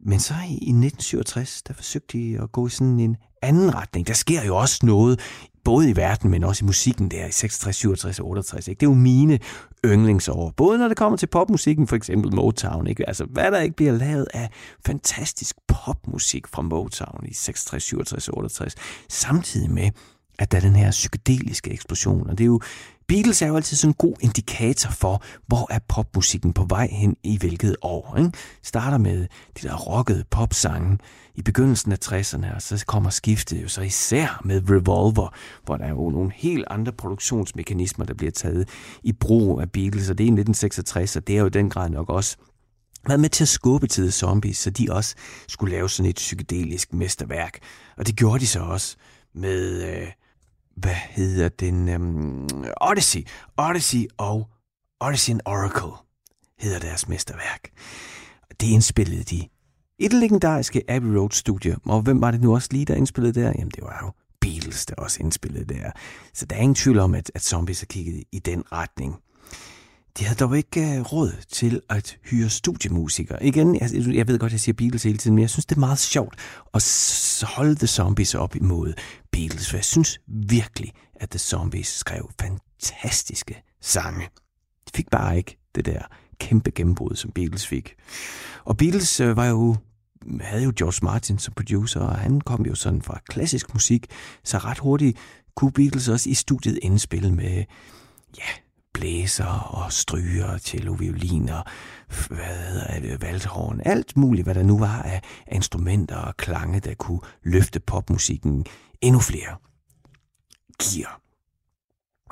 Men 0.00 0.20
så 0.20 0.34
i, 0.34 0.54
1967, 0.54 1.62
der 1.62 1.74
forsøgte 1.74 2.18
de 2.18 2.38
at 2.42 2.52
gå 2.52 2.66
i 2.66 2.70
sådan 2.70 3.00
en 3.00 3.16
anden 3.42 3.74
retning. 3.74 4.06
Der 4.06 4.14
sker 4.14 4.42
jo 4.42 4.56
også 4.56 4.86
noget, 4.86 5.20
både 5.64 5.90
i 5.90 5.96
verden, 5.96 6.30
men 6.30 6.44
også 6.44 6.64
i 6.64 6.66
musikken 6.66 7.10
der 7.10 7.26
i 7.26 7.32
66, 7.32 7.76
67 7.76 8.20
og 8.20 8.28
68. 8.28 8.68
Ikke? 8.68 8.80
Det 8.80 8.86
er 8.86 8.90
jo 8.90 8.94
mine 8.94 9.38
yndlingsår. 9.84 10.52
Både 10.56 10.78
når 10.78 10.88
det 10.88 10.96
kommer 10.96 11.16
til 11.16 11.26
popmusikken, 11.26 11.86
for 11.86 11.96
eksempel 11.96 12.34
Motown. 12.34 12.86
Ikke? 12.86 13.08
Altså, 13.08 13.24
hvad 13.24 13.50
der 13.50 13.60
ikke 13.60 13.76
bliver 13.76 13.92
lavet 13.92 14.26
af 14.34 14.50
fantastisk 14.86 15.56
popmusik 15.68 16.46
fra 16.46 16.62
Motown 16.62 17.26
i 17.28 17.34
66, 17.34 17.82
67 17.82 18.28
og 18.28 18.36
68. 18.36 18.74
Samtidig 19.08 19.70
med, 19.70 19.90
at 20.38 20.52
der 20.52 20.58
er 20.58 20.62
den 20.62 20.76
her 20.76 20.90
psykedeliske 20.90 21.70
eksplosion. 21.70 22.30
Og 22.30 22.38
det 22.38 22.44
er 22.44 22.46
jo, 22.46 22.60
Beatles 23.08 23.42
er 23.42 23.46
jo 23.46 23.56
altid 23.56 23.76
sådan 23.76 23.90
en 23.90 23.94
god 23.94 24.14
indikator 24.20 24.90
for, 24.90 25.22
hvor 25.46 25.66
er 25.70 25.78
popmusikken 25.88 26.52
på 26.52 26.64
vej 26.68 26.88
hen 26.92 27.16
i 27.22 27.38
hvilket 27.38 27.76
år. 27.82 28.16
Ikke? 28.18 28.30
Starter 28.62 28.98
med 28.98 29.26
de 29.60 29.68
der 29.68 29.76
rockede 29.76 30.24
popsange 30.30 30.98
i 31.34 31.42
begyndelsen 31.42 31.92
af 31.92 31.98
60'erne, 32.04 32.54
og 32.54 32.62
så 32.62 32.84
kommer 32.86 33.10
skiftet 33.10 33.62
jo 33.62 33.68
så 33.68 33.82
især 33.82 34.40
med 34.44 34.62
Revolver, 34.70 35.34
hvor 35.64 35.76
der 35.76 35.84
er 35.84 35.90
jo 35.90 36.10
nogle 36.10 36.32
helt 36.34 36.64
andre 36.70 36.92
produktionsmekanismer, 36.92 38.04
der 38.04 38.14
bliver 38.14 38.32
taget 38.32 38.68
i 39.02 39.12
brug 39.12 39.60
af 39.60 39.70
Beatles, 39.70 40.10
og 40.10 40.18
det 40.18 40.24
er 40.24 40.28
i 40.28 40.34
1966, 40.40 41.16
og 41.16 41.26
det 41.26 41.36
er 41.36 41.40
jo 41.40 41.48
den 41.48 41.70
grad 41.70 41.90
nok 41.90 42.10
også 42.10 42.36
været 43.06 43.20
med 43.20 43.28
til 43.28 43.44
at 43.44 43.48
skubbe 43.48 43.86
til 43.86 44.04
The 44.04 44.10
Zombies, 44.10 44.58
så 44.58 44.70
de 44.70 44.86
også 44.90 45.14
skulle 45.48 45.74
lave 45.76 45.90
sådan 45.90 46.10
et 46.10 46.16
psykedelisk 46.16 46.92
mesterværk. 46.92 47.58
Og 47.96 48.06
det 48.06 48.16
gjorde 48.16 48.40
de 48.40 48.46
så 48.46 48.60
også 48.60 48.96
med, 49.34 49.82
øh, 49.82 50.08
hvad 50.76 50.94
hedder 50.94 51.48
den, 51.48 51.88
Øhm, 51.88 52.48
Odyssey. 52.80 53.26
Odyssey 53.58 54.06
og 54.16 54.48
Odyssey 55.00 55.30
and 55.32 55.40
Oracle 55.44 55.92
hedder 56.58 56.78
deres 56.78 57.08
mesterværk. 57.08 57.70
Det 58.60 58.66
indspillede 58.66 59.22
de 59.22 59.48
i 59.98 60.08
det 60.08 60.12
legendariske 60.12 60.82
Abbey 60.90 61.08
Road 61.08 61.30
Studio. 61.30 61.76
Og 61.84 62.02
hvem 62.02 62.20
var 62.20 62.30
det 62.30 62.40
nu 62.40 62.54
også 62.54 62.68
lige, 62.70 62.84
der 62.84 62.94
indspillede 62.94 63.40
der? 63.40 63.52
Jamen, 63.58 63.70
det 63.70 63.82
var 63.82 64.00
jo 64.02 64.12
Beatles, 64.40 64.86
der 64.86 64.94
også 64.94 65.16
indspillede 65.20 65.74
der. 65.74 65.90
Så 66.34 66.46
der 66.46 66.56
er 66.56 66.60
ingen 66.60 66.74
tvivl 66.74 66.98
om, 66.98 67.14
at, 67.14 67.30
at 67.34 67.42
Zombies 67.42 67.80
har 67.80 67.86
kigget 67.86 68.24
i 68.32 68.38
den 68.38 68.64
retning. 68.72 69.16
De 70.18 70.24
havde 70.24 70.38
dog 70.38 70.56
ikke 70.56 70.80
øh, 70.80 71.00
råd 71.00 71.32
til 71.48 71.80
at 71.90 72.18
hyre 72.24 72.50
studiemusikere. 72.50 73.44
Igen, 73.44 73.74
jeg, 73.80 73.90
jeg 74.14 74.28
ved 74.28 74.38
godt, 74.38 74.52
jeg 74.52 74.60
siger 74.60 74.74
Beatles 74.74 75.02
hele 75.02 75.18
tiden, 75.18 75.34
men 75.34 75.42
jeg 75.42 75.50
synes, 75.50 75.66
det 75.66 75.76
er 75.76 75.80
meget 75.80 75.98
sjovt 75.98 76.34
at 76.74 77.44
holde 77.56 77.74
The 77.74 77.86
Zombies 77.86 78.34
op 78.34 78.56
imod 78.56 78.92
Beatles, 79.32 79.70
for 79.70 79.76
jeg 79.76 79.84
synes 79.84 80.20
virkelig, 80.26 80.92
at 81.14 81.30
The 81.30 81.38
Zombies 81.38 81.88
skrev 81.88 82.30
fantastiske 82.40 83.62
sange. 83.80 84.28
De 84.86 84.90
fik 84.94 85.10
bare 85.10 85.36
ikke 85.36 85.58
det 85.74 85.86
der 85.86 86.02
kæmpe 86.38 86.70
gennembrud, 86.70 87.16
som 87.16 87.30
Beatles 87.30 87.66
fik. 87.66 87.94
Og 88.64 88.76
Beatles 88.76 89.20
øh, 89.20 89.36
var 89.36 89.46
jo 89.46 89.76
havde 90.40 90.64
jo 90.64 90.72
George 90.76 90.98
Martin 91.02 91.38
som 91.38 91.54
producer, 91.54 92.00
og 92.00 92.18
han 92.18 92.40
kom 92.40 92.66
jo 92.66 92.74
sådan 92.74 93.02
fra 93.02 93.20
klassisk 93.28 93.74
musik, 93.74 94.06
så 94.44 94.58
ret 94.58 94.78
hurtigt 94.78 95.18
kunne 95.54 95.72
Beatles 95.72 96.08
også 96.08 96.30
i 96.30 96.34
studiet 96.34 96.78
indspille 96.82 97.32
med, 97.32 97.64
ja, 98.38 98.63
blæser 98.94 99.46
og 99.46 99.92
stryger, 99.92 100.58
cello, 100.58 100.92
violiner, 100.92 101.62
hvad 102.28 102.70
hedder 102.70 103.00
det, 103.00 103.22
valthorn, 103.22 103.80
alt 103.84 104.16
muligt, 104.16 104.46
hvad 104.46 104.54
der 104.54 104.62
nu 104.62 104.78
var 104.78 105.02
af, 105.02 105.22
instrumenter 105.52 106.16
og 106.16 106.36
klange, 106.36 106.80
der 106.80 106.94
kunne 106.94 107.20
løfte 107.42 107.80
popmusikken 107.80 108.66
endnu 109.00 109.20
flere 109.20 109.56
gear. 110.82 111.20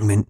Men 0.05 0.27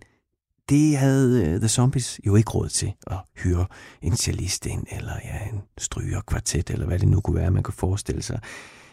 det 0.69 0.97
havde 0.97 1.47
øh, 1.47 1.59
The 1.59 1.69
Zombies 1.69 2.21
jo 2.27 2.37
ikke 2.37 2.51
råd 2.51 2.69
til 2.69 2.93
at 3.07 3.17
hyre 3.37 3.67
en 4.03 4.17
cellist 4.17 4.67
ind, 4.67 4.87
eller 4.91 5.13
ja, 5.25 5.49
en 5.53 5.61
strygerkvartet, 5.79 6.71
eller 6.71 6.87
hvad 6.87 6.99
det 6.99 7.09
nu 7.09 7.21
kunne 7.21 7.37
være, 7.37 7.51
man 7.51 7.63
kunne 7.63 7.75
forestille 7.75 8.23
sig. 8.23 8.41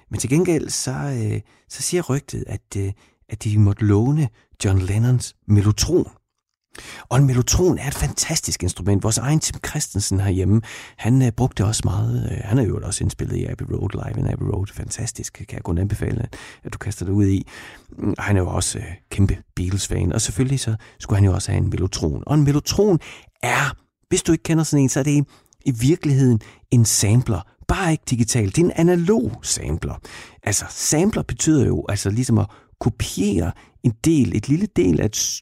Men 0.09 0.19
til 0.19 0.29
gengæld, 0.29 0.69
så, 0.69 0.91
øh, 0.91 1.41
så 1.69 1.81
siger 1.81 2.01
rygtet, 2.01 2.43
at, 2.47 2.75
øh, 2.77 2.91
at 3.29 3.43
de 3.43 3.59
måtte 3.59 3.85
låne 3.85 4.29
John 4.65 4.79
Lennons 4.79 5.35
Mellotron. 5.47 6.11
Og 7.09 7.17
en 7.17 7.25
melotron 7.25 7.77
er 7.77 7.87
et 7.87 7.93
fantastisk 7.93 8.63
instrument. 8.63 9.03
Vores 9.03 9.17
egen 9.17 9.39
Tim 9.39 9.59
Christensen 9.67 10.19
herhjemme, 10.19 10.61
han 10.97 11.21
uh, 11.21 11.27
brugte 11.29 11.65
også 11.65 11.81
meget. 11.83 12.23
Uh, 12.31 12.37
han 12.43 12.57
har 12.57 12.65
jo 12.65 12.79
også 12.83 13.03
indspillet 13.03 13.35
i 13.35 13.45
Abbey 13.45 13.65
Road, 13.71 13.89
live 14.05 14.19
in 14.19 14.31
Abbey 14.31 14.45
Road. 14.45 14.67
Fantastisk, 14.73 15.33
kan 15.33 15.47
jeg 15.51 15.63
kun 15.63 15.77
anbefale, 15.77 16.27
at 16.63 16.73
du 16.73 16.77
kaster 16.77 17.05
dig 17.05 17.13
ud 17.13 17.27
i. 17.27 17.47
Mm, 17.97 18.13
han 18.17 18.37
er 18.37 18.41
jo 18.41 18.49
også 18.49 18.77
uh, 18.77 18.83
kæmpe 19.11 19.37
Beatles-fan. 19.55 20.13
Og 20.13 20.21
selvfølgelig 20.21 20.59
så 20.59 20.75
skulle 20.99 21.17
han 21.17 21.25
jo 21.25 21.33
også 21.33 21.51
have 21.51 21.63
en 21.63 21.69
melotron. 21.69 22.23
Og 22.25 22.35
en 22.35 22.43
melotron 22.43 22.99
er, 23.43 23.75
hvis 24.09 24.23
du 24.23 24.31
ikke 24.31 24.43
kender 24.43 24.63
sådan 24.63 24.83
en, 24.83 24.89
så 24.89 24.99
er 24.99 25.03
det 25.03 25.25
i 25.65 25.71
virkeligheden 25.71 26.41
en 26.71 26.85
sampler, 26.85 27.41
bare 27.67 27.91
ikke 27.91 28.03
digital. 28.09 28.45
Det 28.45 28.57
er 28.57 28.65
en 28.65 28.71
analog 28.71 29.31
sampler. 29.43 29.95
Altså, 30.43 30.65
sampler 30.69 31.23
betyder 31.23 31.65
jo 31.65 31.85
altså 31.89 32.09
ligesom 32.09 32.37
at 32.37 32.45
kopiere 32.79 33.51
en 33.83 33.93
del, 34.03 34.35
et 34.35 34.47
lille 34.47 34.67
del 34.75 35.01
af 35.01 35.05
et 35.05 35.41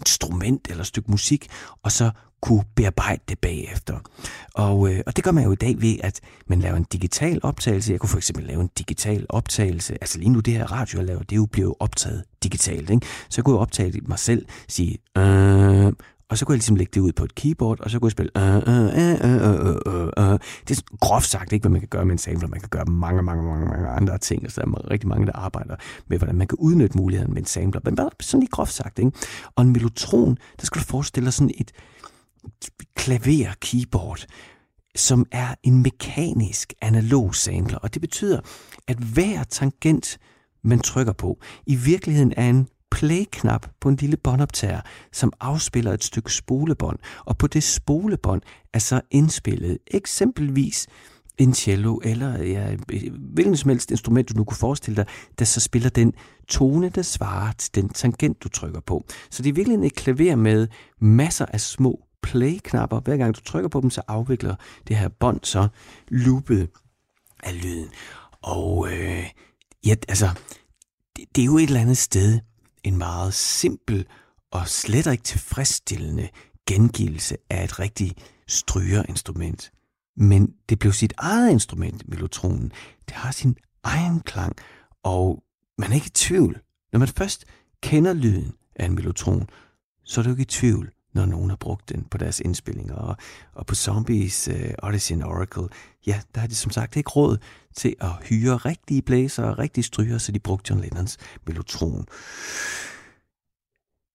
instrument 0.00 0.68
eller 0.70 0.80
et 0.80 0.86
stykke 0.86 1.10
musik, 1.10 1.48
og 1.82 1.92
så 1.92 2.10
kunne 2.40 2.64
bearbejde 2.74 3.22
det 3.28 3.38
bagefter. 3.38 3.98
Og, 4.54 4.94
øh, 4.94 5.00
og 5.06 5.16
det 5.16 5.24
gør 5.24 5.30
man 5.30 5.44
jo 5.44 5.52
i 5.52 5.56
dag 5.56 5.80
ved, 5.80 5.96
at 6.02 6.20
man 6.46 6.60
laver 6.60 6.76
en 6.76 6.86
digital 6.92 7.40
optagelse. 7.42 7.92
Jeg 7.92 8.00
kunne 8.00 8.08
for 8.08 8.16
eksempel 8.16 8.44
lave 8.44 8.60
en 8.60 8.70
digital 8.78 9.26
optagelse. 9.28 9.92
Altså 10.00 10.18
lige 10.18 10.30
nu 10.30 10.40
det 10.40 10.54
her 10.54 10.72
radio, 10.72 10.98
jeg 10.98 11.06
laver, 11.06 11.22
det 11.22 11.32
er 11.32 11.36
jo 11.36 11.46
blevet 11.46 11.74
optaget 11.80 12.24
digitalt. 12.42 12.90
Ikke? 12.90 13.06
Så 13.28 13.34
jeg 13.38 13.44
kunne 13.44 13.56
jo 13.56 13.60
optage 13.60 14.00
mig 14.06 14.18
selv, 14.18 14.46
sige, 14.68 14.98
øh, 15.18 15.92
og 16.30 16.38
så 16.38 16.44
kunne 16.44 16.52
jeg 16.52 16.58
ligesom 16.58 16.76
lægge 16.76 16.90
det 16.94 17.00
ud 17.00 17.12
på 17.12 17.24
et 17.24 17.34
keyboard, 17.34 17.80
og 17.80 17.90
så 17.90 17.98
kunne 17.98 18.06
jeg 18.06 18.12
spille... 18.12 18.32
Uh, 18.36 18.42
uh, 18.42 18.84
uh, 19.02 19.40
uh, 19.40 19.94
uh, 19.94 20.32
uh. 20.32 20.38
Det 20.68 20.78
er 20.78 20.96
groft 21.00 21.28
sagt 21.28 21.52
ikke, 21.52 21.62
hvad 21.62 21.70
man 21.70 21.80
kan 21.80 21.88
gøre 21.88 22.04
med 22.04 22.12
en 22.12 22.18
sampler. 22.18 22.48
Man 22.48 22.60
kan 22.60 22.68
gøre 22.68 22.84
mange, 22.84 23.22
mange, 23.22 23.42
mange, 23.44 23.66
mange 23.66 23.88
andre 23.88 24.18
ting, 24.18 24.44
og 24.44 24.50
så 24.50 24.60
er 24.60 24.64
der 24.64 24.90
rigtig 24.90 25.08
mange, 25.08 25.26
der 25.26 25.32
arbejder 25.32 25.76
med, 26.06 26.18
hvordan 26.18 26.36
man 26.36 26.46
kan 26.46 26.58
udnytte 26.58 26.98
muligheden 26.98 27.34
med 27.34 27.42
en 27.42 27.46
sampler. 27.46 27.80
Men 27.84 27.96
bare 27.96 28.10
sådan 28.20 28.40
lige 28.40 28.50
groft 28.50 28.72
sagt, 28.72 28.98
ikke? 28.98 29.12
Og 29.56 29.62
en 29.62 29.72
melotron, 29.72 30.36
der 30.60 30.66
skal 30.66 30.80
du 30.80 30.86
forestille 30.86 31.24
dig 31.24 31.32
sådan 31.32 31.54
et 31.54 31.72
klaver-keyboard, 32.96 34.26
som 34.96 35.26
er 35.32 35.54
en 35.62 35.82
mekanisk 35.82 36.72
analog 36.82 37.34
sampler. 37.34 37.78
Og 37.78 37.94
det 37.94 38.00
betyder, 38.02 38.40
at 38.88 38.96
hver 38.96 39.44
tangent, 39.44 40.18
man 40.64 40.80
trykker 40.80 41.12
på, 41.12 41.38
i 41.66 41.74
virkeligheden 41.74 42.32
er 42.36 42.50
en 42.50 42.68
play-knap 42.90 43.66
på 43.80 43.88
en 43.88 43.96
lille 43.96 44.16
båndoptager, 44.16 44.80
som 45.12 45.32
afspiller 45.40 45.92
et 45.92 46.04
stykke 46.04 46.32
spolebånd, 46.32 46.98
og 47.24 47.38
på 47.38 47.46
det 47.46 47.62
spolebånd 47.62 48.42
er 48.72 48.78
så 48.78 49.00
indspillet 49.10 49.78
eksempelvis 49.86 50.86
en 51.38 51.54
cello 51.54 52.00
eller 52.04 52.42
ja, 52.42 52.76
hvilken 53.34 53.56
som 53.56 53.68
helst 53.68 53.90
instrument, 53.90 54.28
du 54.28 54.34
nu 54.34 54.44
kunne 54.44 54.56
forestille 54.56 54.96
dig, 54.96 55.06
der 55.38 55.44
så 55.44 55.60
spiller 55.60 55.90
den 55.90 56.12
tone, 56.48 56.88
der 56.88 57.02
svarer 57.02 57.52
til 57.52 57.74
den 57.74 57.88
tangent, 57.88 58.42
du 58.42 58.48
trykker 58.48 58.80
på. 58.80 59.04
Så 59.30 59.42
det 59.42 59.48
er 59.48 59.54
virkelig 59.54 59.86
et 59.86 59.94
klaver 59.94 60.36
med 60.36 60.68
masser 61.00 61.46
af 61.46 61.60
små 61.60 62.04
play-knapper. 62.22 63.00
Hver 63.00 63.16
gang 63.16 63.36
du 63.36 63.40
trykker 63.40 63.68
på 63.68 63.80
dem, 63.80 63.90
så 63.90 64.02
afvikler 64.08 64.54
det 64.88 64.96
her 64.96 65.08
bånd 65.08 65.40
så 65.42 65.68
loopet 66.08 66.68
af 67.42 67.62
lyden. 67.62 67.88
Og 68.42 68.88
øh, 68.92 69.24
ja, 69.86 69.94
altså, 70.08 70.28
det, 71.16 71.24
det 71.36 71.42
er 71.42 71.46
jo 71.46 71.58
et 71.58 71.62
eller 71.62 71.80
andet 71.80 71.96
sted 71.96 72.40
en 72.84 72.96
meget 72.96 73.34
simpel 73.34 74.06
og 74.50 74.68
slet 74.68 75.06
ikke 75.06 75.24
tilfredsstillende 75.24 76.28
gengivelse 76.66 77.36
af 77.50 77.64
et 77.64 77.78
rigtigt 77.78 78.18
strygerinstrument. 78.46 79.72
Men 80.16 80.54
det 80.68 80.78
blev 80.78 80.92
sit 80.92 81.12
eget 81.18 81.50
instrument, 81.50 82.08
melotronen. 82.08 82.72
Det 83.08 83.16
har 83.16 83.30
sin 83.32 83.56
egen 83.82 84.20
klang, 84.20 84.56
og 85.02 85.42
man 85.78 85.90
er 85.90 85.94
ikke 85.94 86.06
i 86.06 86.10
tvivl. 86.10 86.60
Når 86.92 86.98
man 86.98 87.08
først 87.08 87.44
kender 87.82 88.12
lyden 88.12 88.52
af 88.76 88.86
en 88.86 88.94
melotron, 88.94 89.48
så 90.04 90.20
er 90.20 90.22
du 90.22 90.30
ikke 90.30 90.42
i 90.42 90.44
tvivl, 90.44 90.92
når 91.18 91.26
nogen 91.26 91.50
har 91.50 91.56
brugt 91.56 91.88
den 91.88 92.04
på 92.10 92.18
deres 92.18 92.40
indspillinger. 92.40 92.94
Og, 92.94 93.16
og 93.54 93.66
på 93.66 93.74
Zombies 93.74 94.48
uh, 94.48 94.88
Odyssey 94.88 95.12
and 95.12 95.22
Oracle, 95.22 95.68
ja, 96.06 96.20
der 96.34 96.40
har 96.40 96.48
de 96.48 96.54
som 96.54 96.70
sagt 96.70 96.96
ikke 96.96 97.10
råd 97.10 97.38
til 97.74 97.94
at 98.00 98.10
hyre 98.22 98.56
rigtige 98.56 99.02
blæser 99.02 99.44
og 99.44 99.58
rigtige 99.58 99.84
stryger, 99.84 100.18
så 100.18 100.32
de 100.32 100.38
brugte 100.38 100.70
John 100.70 100.82
Lennons 100.82 101.16
Mellotron. 101.46 102.06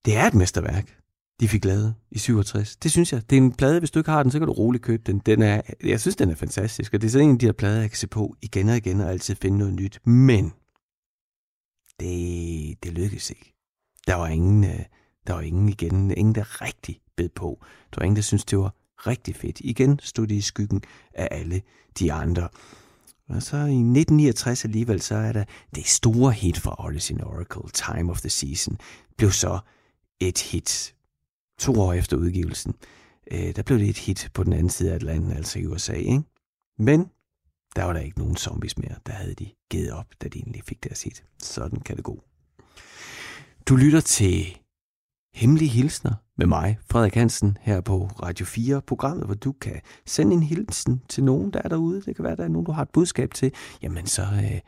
Det 0.05 0.17
er 0.17 0.27
et 0.27 0.33
mesterværk, 0.33 0.97
de 1.39 1.47
fik 1.47 1.65
lavet 1.65 1.95
i 2.11 2.17
67. 2.17 2.75
Det 2.75 2.91
synes 2.91 3.13
jeg. 3.13 3.29
Det 3.29 3.37
er 3.37 3.41
en 3.41 3.53
plade, 3.53 3.79
hvis 3.79 3.91
du 3.91 3.99
ikke 3.99 4.11
har 4.11 4.23
den, 4.23 4.31
så 4.31 4.39
kan 4.39 4.47
du 4.47 4.53
roligt 4.53 4.83
købe 4.83 5.03
den. 5.05 5.19
den 5.19 5.41
er, 5.41 5.61
jeg 5.83 6.01
synes, 6.01 6.15
den 6.15 6.29
er 6.29 6.35
fantastisk, 6.35 6.93
og 6.93 7.01
det 7.01 7.07
er 7.07 7.11
sådan 7.11 7.27
en 7.27 7.33
af 7.33 7.39
de 7.39 7.45
her 7.45 7.53
plader, 7.53 7.81
jeg 7.81 7.89
kan 7.89 7.97
se 7.97 8.07
på 8.07 8.35
igen 8.41 8.69
og 8.69 8.77
igen 8.77 9.01
og 9.01 9.09
altid 9.09 9.35
finde 9.35 9.57
noget 9.57 9.73
nyt. 9.73 9.99
Men 10.05 10.53
det, 11.99 12.83
det 12.83 12.93
lykkedes 12.93 13.29
ikke. 13.29 13.53
Der 14.07 14.15
var 14.15 14.27
ingen, 14.27 14.63
øh, 14.63 14.79
der 15.27 15.33
var 15.33 15.41
ingen 15.41 15.69
igen, 15.69 16.11
ingen 16.17 16.35
der 16.35 16.61
rigtig 16.61 17.01
bed 17.15 17.29
på. 17.29 17.57
Der 17.61 17.97
var 17.99 18.03
ingen, 18.03 18.15
der 18.15 18.21
syntes, 18.21 18.45
det 18.45 18.57
var 18.57 18.73
rigtig 19.07 19.35
fedt. 19.35 19.61
Igen 19.63 19.99
stod 20.03 20.27
de 20.27 20.35
i 20.35 20.41
skyggen 20.41 20.81
af 21.13 21.27
alle 21.31 21.61
de 21.99 22.13
andre. 22.13 22.49
Og 23.29 23.43
så 23.43 23.57
i 23.57 23.59
1969 23.59 24.65
alligevel, 24.65 25.01
så 25.01 25.15
er 25.15 25.33
der 25.33 25.43
det 25.75 25.87
store 25.87 26.31
hit 26.31 26.59
fra 26.59 26.85
Odyssey 26.85 27.15
Oracle, 27.21 27.71
Time 27.73 28.11
of 28.11 28.21
the 28.21 28.29
Season, 28.29 28.77
blev 29.17 29.31
så 29.31 29.59
et 30.19 30.39
hit. 30.39 30.95
To 31.59 31.81
år 31.81 31.93
efter 31.93 32.17
udgivelsen, 32.17 32.75
øh, 33.31 33.55
der 33.55 33.63
blev 33.63 33.79
det 33.79 33.89
et 33.89 33.97
hit 33.97 34.29
på 34.33 34.43
den 34.43 34.53
anden 34.53 34.69
side 34.69 34.91
af 34.91 34.95
Atlanten, 34.95 35.31
altså 35.31 35.59
i 35.59 35.65
USA. 35.65 35.93
Ikke? 35.93 36.23
Men 36.77 37.09
der 37.75 37.83
var 37.83 37.93
der 37.93 37.99
ikke 37.99 38.19
nogen 38.19 38.35
zombies 38.37 38.77
mere. 38.77 38.95
Der 39.05 39.13
havde 39.13 39.33
de 39.33 39.49
givet 39.69 39.91
op, 39.91 40.05
da 40.21 40.27
de 40.27 40.39
egentlig 40.39 40.63
fik 40.63 40.83
deres 40.83 41.03
hit. 41.03 41.23
Sådan 41.39 41.79
kan 41.79 41.95
det 41.95 42.03
gå. 42.03 42.23
Du 43.65 43.75
lytter 43.75 44.01
til 44.01 44.57
Hemmelige 45.35 45.69
Hilsner 45.69 46.13
med 46.37 46.45
mig, 46.45 46.77
Frederik 46.91 47.15
Hansen, 47.15 47.57
her 47.61 47.81
på 47.81 48.09
Radio 48.23 48.45
4, 48.45 48.81
programmet, 48.81 49.25
hvor 49.25 49.35
du 49.35 49.51
kan 49.51 49.81
sende 50.05 50.33
en 50.33 50.43
hilsen 50.43 51.01
til 51.09 51.23
nogen, 51.23 51.51
der 51.51 51.61
er 51.63 51.69
derude. 51.69 52.01
Det 52.01 52.15
kan 52.15 52.25
være, 52.25 52.35
der 52.35 52.43
er 52.43 52.47
nogen, 52.47 52.65
du 52.65 52.71
har 52.71 52.81
et 52.81 52.89
budskab 52.89 53.33
til. 53.33 53.51
Jamen, 53.81 54.05
så 54.05 54.21
øh, 54.21 54.59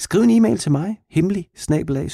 Skriv 0.00 0.20
en 0.20 0.30
e-mail 0.30 0.58
til 0.58 0.72
mig, 0.72 1.00
hemmelig 1.10 1.48
snabelag 1.56 2.08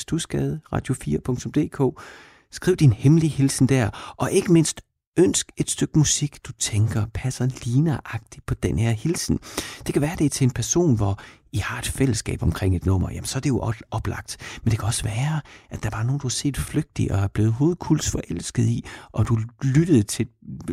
radio4.dk. 0.73 2.03
Skriv 2.51 2.77
din 2.77 2.93
hemmelige 2.93 3.31
hilsen 3.31 3.69
der, 3.69 4.15
og 4.17 4.33
ikke 4.33 4.53
mindst 4.53 4.81
ønsk 5.17 5.53
et 5.57 5.71
stykke 5.71 5.99
musik, 5.99 6.39
du 6.45 6.53
tænker 6.53 7.07
passer 7.15 7.49
ligneragtigt 7.65 8.47
på 8.47 8.55
den 8.55 8.79
her 8.79 8.91
hilsen. 8.91 9.39
Det 9.87 9.93
kan 9.93 10.03
være, 10.03 10.17
det 10.19 10.25
er 10.25 10.31
til 10.31 10.45
en 10.45 10.51
person, 10.51 10.97
hvor 10.97 11.21
I 11.53 11.59
har 11.59 11.79
et 11.79 11.89
fællesskab 11.89 12.43
omkring 12.43 12.77
et 12.77 12.87
nummer, 12.87 13.11
jamen 13.11 13.25
så 13.25 13.39
er 13.39 13.41
det 13.41 13.49
jo 13.49 13.73
oplagt. 13.91 14.37
Men 14.65 14.71
det 14.71 14.79
kan 14.79 14.87
også 14.87 15.05
være, 15.05 15.41
at 15.71 15.83
der 15.83 15.91
var 15.91 16.03
nogen, 16.03 16.19
du 16.21 16.27
har 16.27 16.31
set 16.31 16.57
flygtig 16.57 17.13
og 17.13 17.19
er 17.19 17.29
blevet 17.29 17.53
hovedkuls 17.53 18.11
forelsket 18.11 18.67
i, 18.67 18.85
og 19.13 19.29
du 19.29 19.39
lyttede 19.63 20.03
til, 20.03 20.27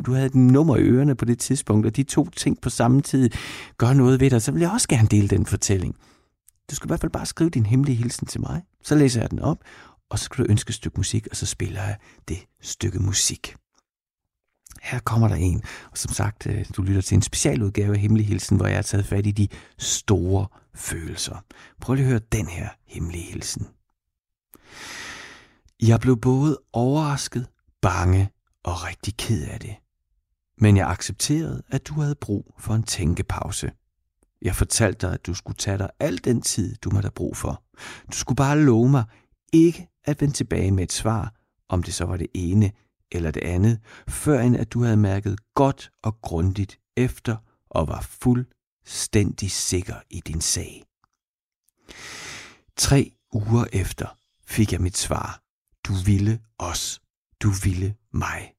du 0.05 0.13
havde 0.13 0.25
et 0.25 0.35
nummer 0.35 0.77
i 0.77 0.81
ørerne 0.81 1.15
på 1.15 1.25
det 1.25 1.39
tidspunkt, 1.39 1.85
og 1.85 1.95
de 1.95 2.03
to 2.03 2.29
ting 2.29 2.61
på 2.61 2.69
samme 2.69 3.01
tid 3.01 3.29
gør 3.77 3.93
noget 3.93 4.19
ved 4.19 4.29
dig, 4.29 4.41
så 4.41 4.51
vil 4.51 4.61
jeg 4.61 4.71
også 4.71 4.87
gerne 4.87 5.07
dele 5.07 5.27
den 5.27 5.45
fortælling. 5.45 5.95
Du 6.69 6.75
skal 6.75 6.87
i 6.87 6.89
hvert 6.89 6.99
fald 6.99 7.11
bare 7.11 7.25
skrive 7.25 7.49
din 7.49 7.65
hemmelige 7.65 7.95
hilsen 7.95 8.27
til 8.27 8.41
mig. 8.41 8.61
Så 8.83 8.95
læser 8.95 9.21
jeg 9.21 9.31
den 9.31 9.39
op, 9.39 9.57
og 10.09 10.19
så 10.19 10.25
skal 10.25 10.45
du 10.45 10.51
ønske 10.51 10.69
et 10.69 10.75
stykke 10.75 10.97
musik, 10.97 11.27
og 11.31 11.35
så 11.35 11.45
spiller 11.45 11.83
jeg 11.83 11.97
det 12.27 12.37
stykke 12.61 12.99
musik. 12.99 13.55
Her 14.83 14.99
kommer 14.99 15.27
der 15.27 15.35
en, 15.35 15.63
og 15.91 15.97
som 15.97 16.13
sagt, 16.13 16.47
øh, 16.47 16.65
du 16.77 16.81
lytter 16.81 17.01
til 17.01 17.15
en 17.15 17.21
specialudgave 17.21 17.93
af 17.93 17.99
Hemmelig 17.99 18.27
Hilsen, 18.27 18.57
hvor 18.57 18.67
jeg 18.67 18.77
har 18.77 18.81
taget 18.81 19.05
fat 19.05 19.27
i 19.27 19.31
de 19.31 19.47
store 19.77 20.47
følelser. 20.75 21.43
Prøv 21.81 21.95
lige 21.95 22.05
at 22.05 22.09
høre 22.09 22.21
den 22.31 22.47
her 22.47 22.69
hemmelige 22.87 23.23
hilsen. 23.23 23.67
Jeg 25.81 25.99
blev 25.99 26.17
både 26.17 26.59
overrasket, 26.73 27.47
bange 27.81 28.29
og 28.63 28.83
rigtig 28.87 29.17
ked 29.17 29.47
af 29.47 29.59
det. 29.59 29.75
Men 30.57 30.77
jeg 30.77 30.89
accepterede, 30.89 31.63
at 31.69 31.87
du 31.87 31.93
havde 31.93 32.15
brug 32.15 32.55
for 32.59 32.73
en 32.73 32.83
tænkepause. 32.83 33.71
Jeg 34.41 34.55
fortalte 34.55 35.07
dig, 35.07 35.13
at 35.13 35.25
du 35.25 35.33
skulle 35.33 35.57
tage 35.57 35.77
dig 35.77 35.89
al 35.99 36.17
den 36.23 36.41
tid, 36.41 36.75
du 36.75 36.89
måtte 36.89 37.05
have 37.05 37.11
brug 37.11 37.37
for. 37.37 37.63
Du 38.11 38.17
skulle 38.17 38.35
bare 38.35 38.59
love 38.59 38.89
mig 38.89 39.03
ikke 39.53 39.87
at 40.03 40.21
vende 40.21 40.33
tilbage 40.33 40.71
med 40.71 40.83
et 40.83 40.91
svar, 40.91 41.33
om 41.69 41.83
det 41.83 41.93
så 41.93 42.05
var 42.05 42.17
det 42.17 42.27
ene 42.33 42.71
eller 43.13 43.31
det 43.31 43.43
andet, 43.43 43.79
før 44.07 44.39
end 44.39 44.57
at 44.57 44.73
du 44.73 44.83
havde 44.83 44.97
mærket 44.97 45.39
godt 45.55 45.91
og 46.01 46.21
grundigt 46.21 46.79
efter 46.97 47.37
og 47.69 47.87
var 47.87 48.01
fuldstændig 48.01 49.51
sikker 49.51 49.95
i 50.09 50.19
din 50.19 50.41
sag. 50.41 50.83
Tre 52.77 53.11
uger 53.33 53.65
efter 53.73 54.17
fik 54.47 54.71
jeg 54.71 54.81
mit 54.81 54.97
svar. 54.97 55.41
Du 55.87 55.93
ville 56.05 56.39
os. 56.57 57.01
Du 57.39 57.49
ville 57.63 57.95
mig. 58.13 58.53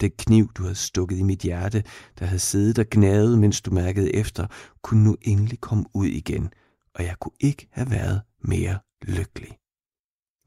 Det 0.00 0.16
kniv, 0.16 0.52
du 0.52 0.62
havde 0.62 0.74
stukket 0.74 1.18
i 1.18 1.22
mit 1.22 1.40
hjerte, 1.40 1.84
der 2.18 2.26
havde 2.26 2.38
siddet 2.38 2.78
og 2.78 2.86
gnavet, 2.90 3.38
mens 3.38 3.60
du 3.60 3.70
mærkede 3.70 4.14
efter, 4.14 4.46
kunne 4.82 5.04
nu 5.04 5.16
endelig 5.22 5.60
komme 5.60 5.84
ud 5.94 6.06
igen, 6.06 6.52
og 6.94 7.04
jeg 7.04 7.16
kunne 7.20 7.36
ikke 7.40 7.68
have 7.70 7.90
været 7.90 8.22
mere 8.40 8.78
lykkelig. 9.02 9.58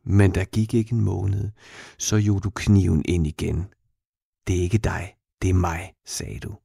Men 0.10 0.36
der 0.36 0.44
gik 0.44 0.74
ikke 0.74 0.94
en 0.94 1.02
måned, 1.02 1.50
så 1.98 2.16
jo 2.16 2.40
du 2.40 2.50
kniven 2.50 3.02
ind 3.06 3.28
igen. 3.28 3.66
Det 4.48 4.58
er 4.58 4.62
ikke 4.62 4.78
dig, 4.78 5.14
det 5.42 5.50
er 5.50 5.54
mig, 5.54 5.94
sagde 6.06 6.40
du. 6.40 6.56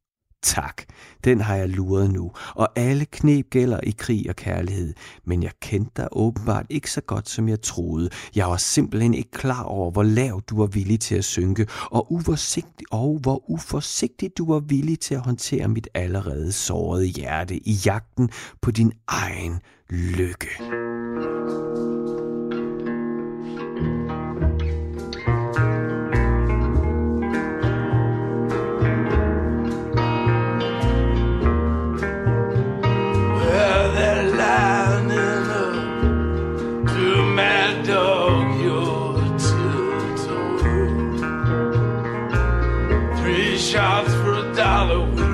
Tak, 0.42 0.82
den 1.24 1.40
har 1.40 1.56
jeg 1.56 1.68
luret 1.68 2.10
nu, 2.10 2.32
og 2.54 2.68
alle 2.76 3.04
knep 3.04 3.50
gælder 3.50 3.80
i 3.80 3.90
krig 3.98 4.28
og 4.28 4.36
kærlighed, 4.36 4.94
men 5.24 5.42
jeg 5.42 5.52
kendte 5.60 5.90
dig 5.96 6.08
åbenbart 6.12 6.66
ikke 6.70 6.90
så 6.90 7.00
godt, 7.00 7.28
som 7.28 7.48
jeg 7.48 7.62
troede. 7.62 8.10
Jeg 8.36 8.46
var 8.46 8.56
simpelthen 8.56 9.14
ikke 9.14 9.30
klar 9.30 9.62
over, 9.62 9.90
hvor 9.90 10.02
lav 10.02 10.40
du 10.46 10.56
var 10.56 10.66
villig 10.66 11.00
til 11.00 11.14
at 11.14 11.24
synke, 11.24 11.66
og, 11.90 12.12
uforsigtig, 12.12 12.86
og 12.90 13.18
hvor 13.22 13.50
uforsigtig 13.50 14.30
du 14.38 14.52
var 14.52 14.60
villig 14.60 15.00
til 15.00 15.14
at 15.14 15.24
håndtere 15.24 15.68
mit 15.68 15.88
allerede 15.94 16.52
sårede 16.52 17.06
hjerte 17.06 17.56
i 17.56 17.72
jagten 17.72 18.30
på 18.62 18.70
din 18.70 18.92
egen 19.08 19.60
lykke. 19.90 20.48
Halloween. 44.92 45.31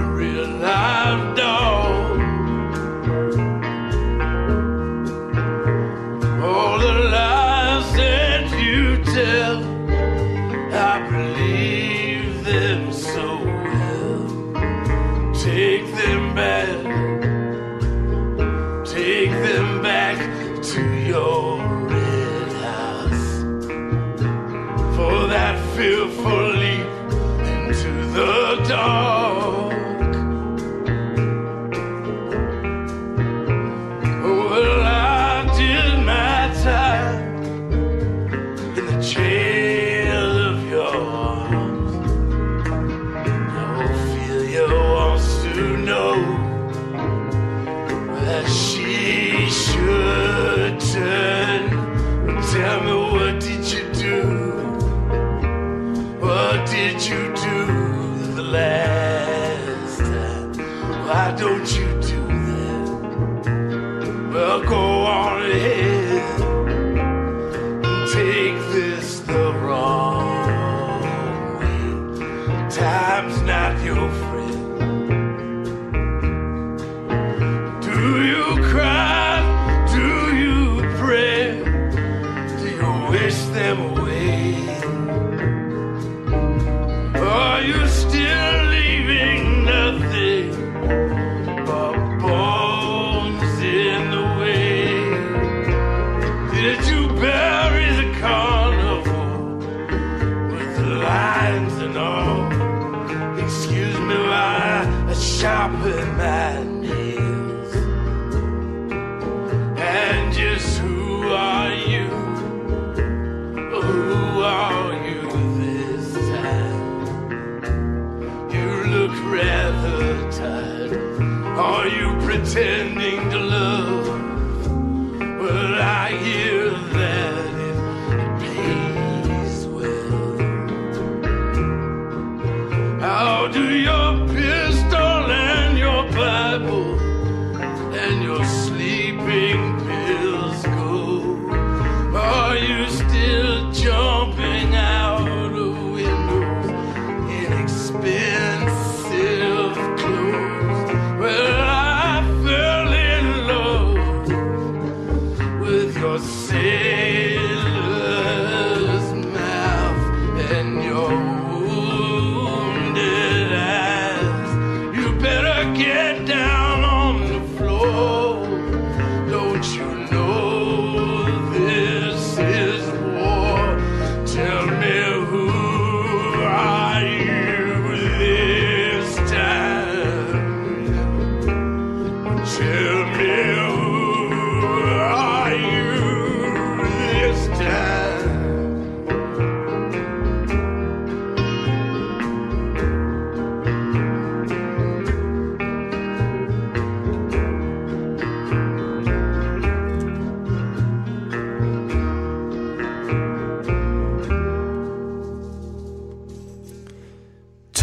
yeah. 97.38 97.67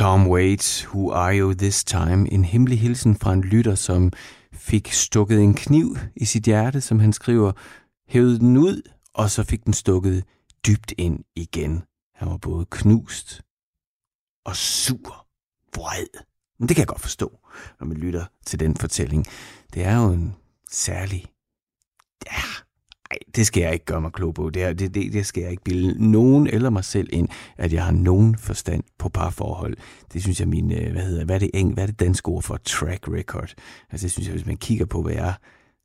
Tom 0.06 0.28
Waits, 0.28 0.84
Who 0.84 1.12
Are 1.12 1.40
You 1.40 1.54
This 1.54 1.84
Time? 1.84 2.32
En 2.32 2.46
hemmelig 2.46 2.80
hilsen 2.80 3.16
fra 3.16 3.34
en 3.34 3.42
lytter, 3.42 3.76
som 3.76 4.12
fik 4.54 4.94
stukket 4.94 5.42
en 5.42 5.54
kniv 5.54 5.98
i 6.16 6.26
sit 6.26 6.44
hjerte, 6.44 6.82
som 6.82 7.00
han 7.00 7.14
skriver, 7.14 7.52
hævede 8.08 8.40
den 8.40 8.58
ud, 8.58 8.82
og 9.14 9.32
så 9.32 9.44
fik 9.44 9.66
den 9.66 9.74
stukket 9.74 10.24
dybt 10.68 10.94
ind 10.98 11.20
igen. 11.36 11.84
Han 12.16 12.30
var 12.30 12.38
både 12.38 12.66
knust 12.66 13.42
og 14.46 14.56
sur, 14.56 15.28
vred. 15.76 16.24
Men 16.60 16.68
det 16.68 16.76
kan 16.76 16.82
jeg 16.82 16.88
godt 16.88 17.02
forstå, 17.02 17.40
når 17.80 17.88
man 17.88 17.98
lytter 17.98 18.26
til 18.46 18.60
den 18.60 18.76
fortælling. 18.76 19.26
Det 19.74 19.86
er 19.86 19.96
jo 19.96 20.12
en 20.12 20.36
særlig... 20.72 21.26
Ja, 22.26 22.65
det 23.36 23.48
skal 23.48 23.62
jeg 23.62 23.74
ikke 23.74 23.86
gøre 23.86 24.02
mig 24.02 24.12
klog 24.12 24.34
på. 24.34 24.50
Det, 24.50 24.80
det, 24.80 24.94
det, 24.94 25.14
det 25.14 25.26
skal 25.26 25.42
jeg 25.42 25.52
ikke 25.52 25.64
bilde 25.64 26.12
nogen 26.12 26.48
eller 26.48 26.70
mig 26.70 26.86
selv 26.86 27.10
ind, 27.12 27.30
at 27.58 27.74
jeg 27.74 27.86
har 27.86 27.92
nogen 27.92 28.38
forstand 28.38 28.84
på 29.00 29.10
parforhold. 29.10 29.78
Det 30.14 30.22
synes 30.22 30.40
jeg, 30.40 30.48
min, 30.48 30.72
øh, 30.72 30.92
hvad, 30.92 31.02
hedder, 31.02 31.26
hvad, 31.26 31.36
er 31.36 31.40
det, 31.40 31.52
eng, 31.54 31.74
hvad 31.74 31.84
er 31.84 31.88
det 31.88 32.00
danske 32.00 32.30
ord 32.30 32.44
for 32.44 32.58
track 32.58 33.08
record? 33.08 33.54
Altså 33.92 34.06
det 34.06 34.12
synes 34.12 34.28
jeg, 34.28 34.34
hvis 34.34 34.46
man 34.46 34.58
kigger 34.58 34.86
på, 34.86 35.02
hvad 35.02 35.14
jeg 35.14 35.34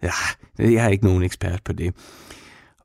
Ja, 0.02 0.12
jeg 0.58 0.84
er 0.84 0.88
ikke 0.88 1.04
nogen 1.04 1.22
ekspert 1.22 1.64
på 1.64 1.72
det. 1.72 1.94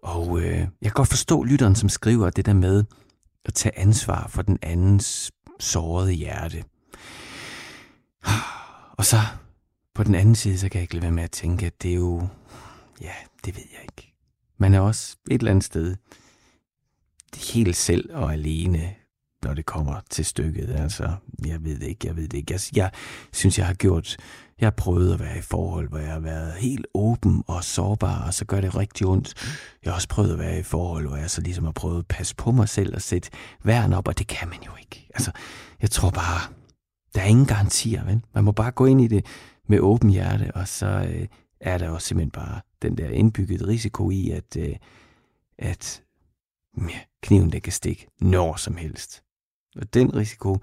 Og 0.02 0.42
øh, 0.42 0.58
jeg 0.58 0.68
kan 0.82 0.92
godt 0.94 1.10
forstå 1.10 1.44
lytteren, 1.44 1.76
som 1.76 1.90
skriver 1.90 2.30
det 2.30 2.46
der 2.46 2.54
med 2.54 2.84
at 3.46 3.54
tage 3.54 3.80
ansvar 3.80 4.28
for 4.28 4.42
den 4.42 4.60
andens 4.62 5.32
sårede 5.60 6.12
hjerte. 6.12 6.64
Og 8.98 9.06
så 9.06 9.18
på 9.94 10.04
den 10.04 10.16
anden 10.16 10.36
side, 10.36 10.58
så 10.58 10.70
kan 10.70 10.80
jeg 10.80 10.84
ikke 10.84 10.94
lade 10.94 11.04
være 11.04 11.12
med 11.12 11.24
at 11.24 11.32
tænke, 11.32 11.66
at 11.66 11.84
det 11.84 11.92
er 11.92 11.96
jo... 11.96 12.28
Ja, 13.02 13.14
det 13.46 13.56
ved 13.56 13.64
jeg 13.74 13.82
ikke. 13.82 14.15
Man 14.58 14.74
er 14.74 14.80
også 14.80 15.18
et 15.32 15.40
eller 15.40 15.52
andet 15.52 15.64
sted 15.64 15.96
helt 17.36 17.76
selv 17.76 18.10
og 18.14 18.34
alene, 18.34 18.94
når 19.44 19.54
det 19.54 19.66
kommer 19.66 20.02
til 20.10 20.26
stykket. 20.26 20.70
Altså, 20.70 21.12
jeg 21.46 21.64
ved 21.64 21.80
det 21.80 21.88
ikke, 21.88 22.08
jeg 22.08 22.16
ved 22.16 22.28
det 22.28 22.38
ikke. 22.38 22.54
Jeg, 22.54 22.62
jeg 22.76 22.92
synes, 23.34 23.58
jeg 23.58 23.68
har 23.68 23.74
gjort... 23.74 24.18
Jeg 24.60 24.66
har 24.66 24.72
prøvet 24.72 25.14
at 25.14 25.20
være 25.20 25.38
i 25.38 25.42
forhold, 25.42 25.90
hvor 25.90 25.98
jeg 25.98 26.12
har 26.12 26.20
været 26.20 26.54
helt 26.54 26.88
åben 26.94 27.44
og 27.48 27.64
sårbar, 27.64 28.28
og 28.28 28.34
så 28.34 28.46
gør 28.46 28.62
det 28.62 28.76
rigtig 28.76 29.08
ondt. 29.08 29.34
Jeg 29.84 29.92
har 29.92 29.96
også 29.96 30.08
prøvet 30.08 30.34
at 30.34 30.40
være 30.40 30.60
i 30.60 30.64
forhold, 30.64 31.08
hvor 31.08 31.18
jeg 31.18 31.30
så 31.30 31.42
ligesom 31.42 31.66
har 31.66 31.72
prøvet 31.72 32.00
at 32.00 32.08
passe 32.08 32.36
på 32.36 32.52
mig 32.52 32.70
selv 32.70 32.96
og 32.96 33.02
sætte 33.02 33.30
værn 33.64 33.94
op, 33.94 34.08
og 34.08 34.20
det 34.20 34.28
kan 34.28 34.50
man 34.50 34.58
jo 34.66 34.72
ikke. 34.80 35.08
Altså, 35.14 35.32
jeg 35.82 35.92
tror 35.92 36.10
bare, 36.10 36.54
der 37.16 37.22
er 37.22 37.26
ingen 37.26 37.46
garantier, 37.46 38.04
vel? 38.06 38.22
Man 38.36 38.44
må 38.44 38.52
bare 38.52 38.72
gå 38.72 38.86
ind 38.86 39.02
i 39.02 39.08
det 39.08 39.26
med 39.68 39.80
åben 39.80 40.10
hjerte, 40.10 40.52
og 40.56 40.68
så 40.68 40.88
øh, 40.88 41.28
er 41.60 41.78
der 41.78 41.90
også 41.90 42.08
simpelthen 42.08 42.32
bare 42.32 42.62
den 42.82 42.98
der 42.98 43.10
indbygget 43.10 43.68
risiko 43.68 44.12
i, 44.12 44.30
at, 44.30 44.58
øh, 44.58 44.76
at 45.58 46.04
ja, 46.78 47.00
kniven 47.22 47.52
der 47.52 47.60
kan 47.60 47.74
stikke 47.74 48.08
når 48.20 48.56
som 48.56 48.76
helst. 48.76 49.24
Og 49.76 49.94
den 49.94 50.16
risiko, 50.16 50.58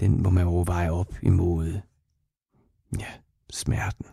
den 0.00 0.22
må 0.22 0.30
man 0.30 0.46
overveje 0.46 0.90
op 0.90 1.14
imod 1.22 1.80
ja, 2.98 3.12
smerten, 3.50 4.06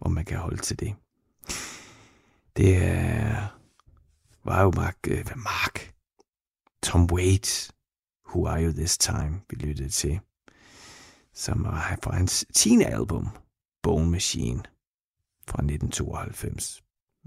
om 0.00 0.12
man 0.12 0.24
kan 0.24 0.38
holde 0.38 0.62
til 0.62 0.80
det. 0.80 0.94
Det 2.56 2.76
er, 2.76 3.58
var 4.44 4.62
jo 4.62 4.72
Mark, 4.76 4.98
øh, 5.08 5.24
Mark, 5.36 5.94
Tom 6.82 7.08
Waits, 7.12 7.72
Who 8.28 8.46
Are 8.46 8.64
You 8.64 8.72
This 8.72 8.98
Time, 8.98 9.40
vi 9.50 9.56
lyttede 9.56 9.88
til, 9.88 10.20
som 11.32 11.64
var 11.64 11.98
fra 12.02 12.16
hans 12.16 12.46
10. 12.54 12.82
album, 12.82 13.28
Bone 13.82 14.10
Machine, 14.10 14.62
fra 15.48 15.62
1992. 15.62 16.82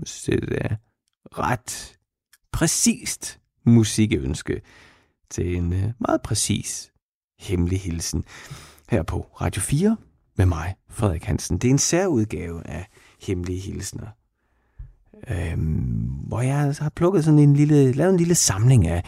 Så 0.06 0.32
det 0.32 0.58
er 0.62 0.76
ret 1.40 1.98
præcist 2.52 3.40
musikønske 3.66 4.62
til 5.30 5.56
en 5.56 5.74
øh, 5.74 5.92
meget 6.00 6.22
præcis 6.22 6.92
hemmelig 7.40 7.82
hilsen 7.82 8.26
her 8.90 9.04
på 9.04 9.20
Radio 9.42 9.62
4 9.62 9.98
med 10.38 10.46
mig, 10.46 10.76
Frederik 10.90 11.24
Hansen. 11.24 11.58
Det 11.58 11.68
er 11.68 11.72
en 11.72 11.78
særudgave 11.78 12.68
af 12.68 12.88
hemmelige 13.22 13.60
hilsner, 13.60 14.08
øhm, 15.28 16.10
hvor 16.28 16.42
jeg 16.42 16.58
altså 16.58 16.84
har 16.84 16.90
plukket 16.90 17.24
sådan 17.24 17.40
en 17.40 17.56
lille, 17.56 17.92
lavet 17.92 18.12
en 18.12 18.18
lille 18.18 18.36
samling 18.36 18.88
af, 18.88 19.04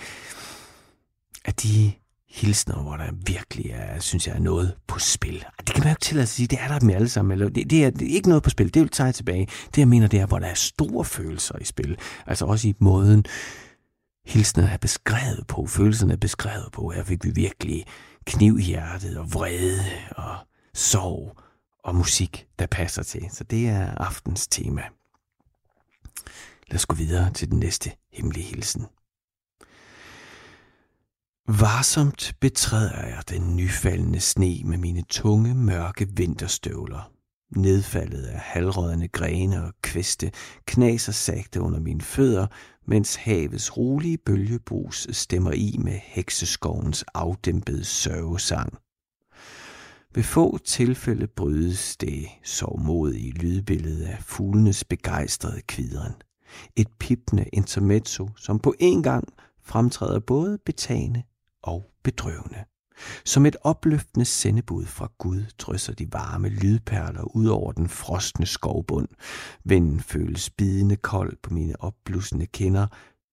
af 1.45 1.53
de 1.53 1.91
hilsner, 2.33 2.81
hvor 2.81 2.97
der 2.97 3.11
virkelig 3.25 3.71
er, 3.71 3.99
synes 3.99 4.27
jeg, 4.27 4.35
er 4.35 4.39
noget 4.39 4.75
på 4.87 4.99
spil. 4.99 5.45
Det 5.67 5.75
kan 5.75 5.79
man 5.79 5.87
jo 5.87 5.91
ikke 5.91 6.01
til 6.01 6.19
at 6.19 6.29
sige, 6.29 6.47
det 6.47 6.59
er 6.61 6.67
der 6.67 6.79
dem 6.79 6.89
alle 6.89 7.09
sammen. 7.09 7.31
Eller 7.31 7.49
det, 7.49 7.69
det, 7.69 7.85
er, 7.85 7.89
det 7.89 8.11
er 8.11 8.15
ikke 8.15 8.27
noget 8.27 8.43
på 8.43 8.49
spil, 8.49 8.73
det 8.73 8.81
vil 8.81 8.89
tage 8.89 9.11
tilbage. 9.11 9.47
Det 9.65 9.77
jeg 9.77 9.87
mener, 9.87 10.07
det 10.07 10.19
er, 10.19 10.25
hvor 10.25 10.39
der 10.39 10.47
er 10.47 10.53
store 10.53 11.05
følelser 11.05 11.57
i 11.61 11.63
spil. 11.63 11.97
Altså 12.27 12.45
også 12.45 12.67
i 12.67 12.73
måden, 12.79 13.25
hilsner 14.25 14.67
er 14.67 14.77
beskrevet 14.77 15.47
på, 15.47 15.65
følelserne 15.65 16.13
er 16.13 16.17
beskrevet 16.17 16.71
på. 16.71 16.89
Her 16.89 17.03
fik 17.03 17.25
vi 17.25 17.31
virkelig 17.35 17.85
kniv 18.25 18.59
i 18.59 18.63
hjertet 18.63 19.17
og 19.17 19.33
vrede 19.33 19.83
og 20.17 20.35
sorg 20.73 21.37
og 21.83 21.95
musik, 21.95 22.47
der 22.59 22.65
passer 22.65 23.03
til. 23.03 23.23
Så 23.31 23.43
det 23.43 23.67
er 23.67 23.95
aftens 23.95 24.47
tema. 24.47 24.81
Lad 26.67 26.75
os 26.75 26.85
gå 26.85 26.95
videre 26.95 27.33
til 27.33 27.51
den 27.51 27.59
næste 27.59 27.91
hemmelige 28.13 28.45
hilsen. 28.45 28.85
Varsomt 31.47 32.33
betræder 32.39 33.07
jeg 33.07 33.23
den 33.29 33.55
nyfaldende 33.55 34.19
sne 34.19 34.61
med 34.65 34.77
mine 34.77 35.01
tunge, 35.09 35.55
mørke 35.55 36.07
vinterstøvler. 36.15 37.11
Nedfaldet 37.55 38.23
af 38.23 38.39
halvrådende 38.39 39.07
grene 39.07 39.63
og 39.63 39.73
kviste 39.81 40.31
knaser 40.65 41.11
sagte 41.11 41.61
under 41.61 41.79
mine 41.79 42.01
fødder, 42.01 42.47
mens 42.85 43.15
havets 43.15 43.77
rolige 43.77 44.17
bølgebrus 44.17 45.07
stemmer 45.11 45.51
i 45.51 45.75
med 45.79 45.99
hekseskovens 46.03 47.03
afdæmpede 47.13 47.83
sørgesang. 47.83 48.77
Ved 50.15 50.23
få 50.23 50.57
tilfælde 50.57 51.27
brydes 51.27 51.97
det 51.97 52.27
sovmodige 52.43 53.31
lydbillede 53.31 54.07
af 54.07 54.17
fuglenes 54.23 54.83
begejstrede 54.83 55.61
kvidren. 55.61 56.13
Et 56.75 56.87
pipende 56.99 57.45
intermezzo, 57.53 58.29
som 58.37 58.59
på 58.59 58.73
en 58.79 59.03
gang 59.03 59.27
fremtræder 59.63 60.19
både 60.19 60.57
betagende 60.65 61.23
og 61.63 61.91
bedrøvende. 62.03 62.63
Som 63.25 63.45
et 63.45 63.55
opløftende 63.61 64.25
sendebud 64.25 64.85
fra 64.85 65.11
Gud 65.17 65.43
drysser 65.57 65.93
de 65.93 66.13
varme 66.13 66.49
lydperler 66.49 67.35
ud 67.35 67.47
over 67.47 67.71
den 67.71 67.89
frostne 67.89 68.45
skovbund. 68.45 69.07
Vinden 69.63 69.99
føles 69.99 70.49
bidende 70.49 70.95
kold 70.95 71.37
på 71.43 71.53
mine 71.53 71.81
opblussende 71.81 72.45
kinder, 72.45 72.87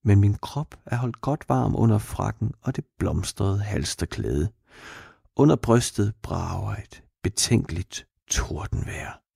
men 0.05 0.21
min 0.21 0.35
krop 0.35 0.75
er 0.87 0.97
holdt 0.97 1.21
godt 1.21 1.49
varm 1.49 1.77
under 1.77 1.99
frakken 1.99 2.53
og 2.62 2.77
det 2.77 2.85
blomstrede 2.99 3.59
halsterklæde. 3.61 4.49
Under 5.37 5.57
brystet 5.57 6.14
brager 6.23 6.75
et 6.77 7.03
betænkeligt 7.23 8.07
tordenvejr. 8.31 9.30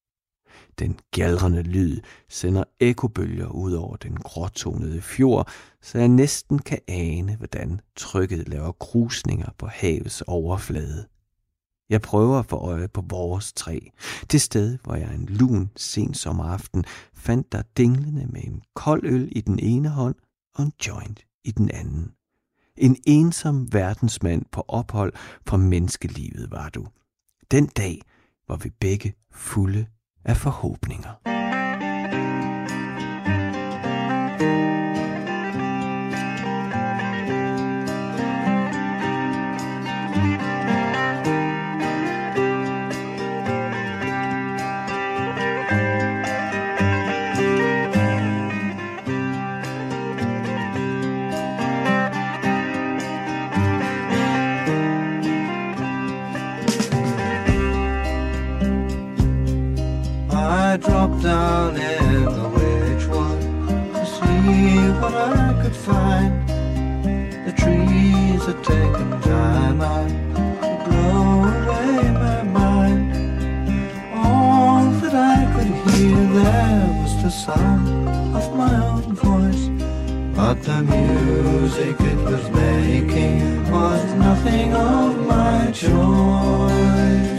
Den 0.79 0.99
gjalrende 1.13 1.63
lyd 1.63 2.01
sender 2.29 2.65
ekobølger 2.81 3.47
ud 3.47 3.73
over 3.73 3.97
den 3.97 4.17
gråtonede 4.17 5.03
fjord, 5.03 5.49
så 5.83 5.99
jeg 5.99 6.09
næsten 6.09 6.59
kan 6.59 6.79
ane, 6.89 7.37
hvordan 7.37 7.81
trykket 7.97 8.49
laver 8.49 8.73
krusninger 8.73 9.51
på 9.59 9.67
havets 9.67 10.23
overflade. 10.23 11.07
Jeg 11.89 12.03
prøver 12.03 12.39
at 12.39 12.47
få 12.47 12.57
øje 12.57 12.89
på 12.89 13.05
vores 13.09 13.53
træ, 13.53 13.79
det 14.33 14.41
sted, 14.41 14.79
hvor 14.85 14.95
jeg 14.95 15.15
en 15.15 15.27
lun 15.27 15.71
sen 15.77 16.15
sommeraften 16.15 16.85
fandt 17.15 17.53
der 17.53 17.63
dinglende 17.77 18.27
med 18.27 18.45
en 18.45 18.63
kold 18.75 19.07
øl 19.07 19.29
i 19.33 19.41
den 19.41 19.59
ene 19.59 19.89
hånd 19.89 20.15
og 20.55 20.65
en 20.65 20.73
joint 20.87 21.25
i 21.45 21.51
den 21.51 21.71
anden. 21.71 22.13
En 22.77 22.97
ensom 23.07 23.73
verdensmand 23.73 24.45
på 24.53 24.65
ophold 24.69 25.13
fra 25.47 25.57
menneskelivet 25.57 26.51
var 26.51 26.69
du. 26.69 26.87
Den 27.51 27.67
dag 27.67 28.03
var 28.49 28.57
vi 28.57 28.71
begge 28.81 29.15
fulde 29.31 29.87
af 30.25 30.37
forhåbninger. 30.37 31.11
Down 60.79 61.77
in 61.77 62.25
the 62.25 62.49
witch 62.49 63.07
one 63.07 63.41
to 63.93 64.05
see 64.05 64.89
what 65.01 65.15
I 65.15 65.61
could 65.63 65.77
find. 65.77 66.49
The 67.47 67.53
trees 67.53 68.45
had 68.45 68.65
taken 68.65 69.21
time 69.23 69.81
out 69.81 70.09
to 70.09 70.85
blow 70.85 71.45
away 71.53 72.11
my 72.25 72.43
mind. 72.43 73.13
All 74.15 74.91
that 75.01 75.15
I 75.15 75.39
could 75.55 75.95
hear 75.95 76.17
there 76.17 77.03
was 77.03 77.23
the 77.23 77.31
sound 77.31 78.09
of 78.37 78.57
my 78.57 78.75
own 78.87 79.15
voice. 79.15 79.69
But 80.35 80.63
the 80.63 80.83
music 80.83 82.01
it 82.01 82.19
was 82.19 82.51
making 82.51 83.71
was 83.71 84.05
nothing 84.15 84.75
of 84.75 85.27
my 85.27 85.71
choice. 85.71 87.34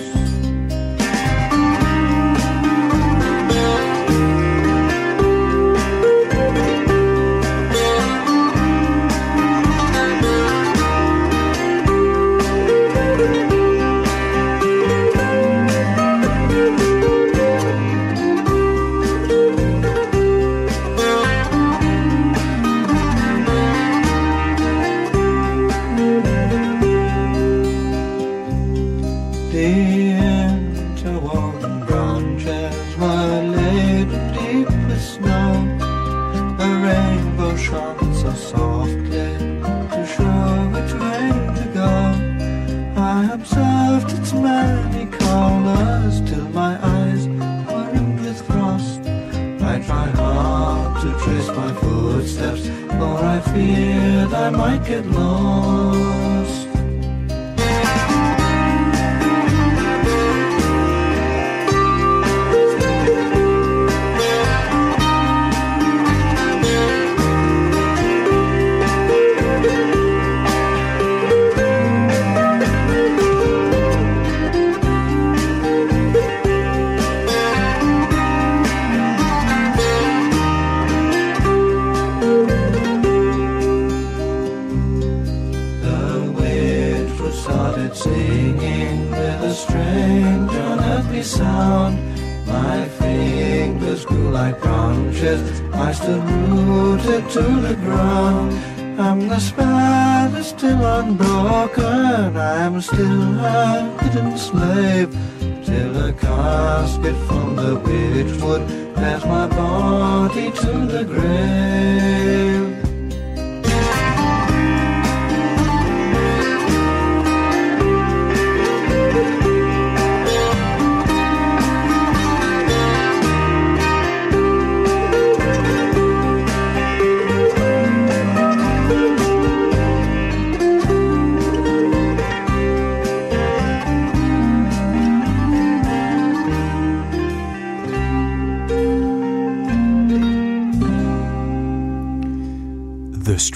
A 103.75 104.03
hidden 104.03 104.37
slave. 104.37 105.09
Till 105.65 105.93
a 106.07 106.13
casket 106.13 107.15
from 107.27 107.55
the 107.55 107.73
witch 107.85 108.33
would 108.41 108.65
bears 108.95 109.25
my 109.25 109.47
body 109.47 110.51
to 110.51 110.71
the 110.93 111.03
grave. 111.03 112.54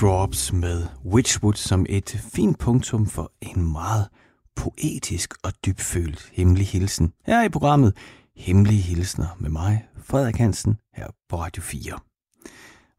Drops 0.01 0.53
med 0.53 0.87
Witchwood 1.05 1.53
som 1.53 1.85
et 1.89 2.25
fint 2.33 2.59
punktum 2.59 3.05
for 3.05 3.31
en 3.41 3.71
meget 3.71 4.07
poetisk 4.55 5.33
og 5.43 5.53
dybfølt 5.65 6.29
hemmelig 6.33 6.67
hilsen 6.67 7.13
her 7.25 7.43
i 7.43 7.49
programmet 7.49 7.93
Hemmelige 8.35 8.81
Hilsner 8.81 9.37
med 9.39 9.49
mig, 9.49 9.85
Frederik 10.03 10.35
Hansen, 10.35 10.77
her 10.95 11.07
på 11.29 11.35
Radio 11.35 11.63
4. 11.63 11.93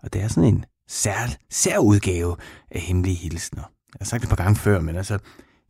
Og 0.02 0.12
det 0.12 0.22
er 0.22 0.28
sådan 0.28 0.54
en 0.54 0.64
sær, 0.88 1.36
sær 1.50 1.78
udgave 1.78 2.36
af 2.70 2.80
Hemmelige 2.80 3.16
Hilsner. 3.16 3.62
Jeg 3.62 3.98
har 4.00 4.04
sagt 4.04 4.20
det 4.20 4.26
et 4.26 4.36
par 4.36 4.44
gange 4.44 4.56
før, 4.56 4.80
men 4.80 4.96
altså, 4.96 5.18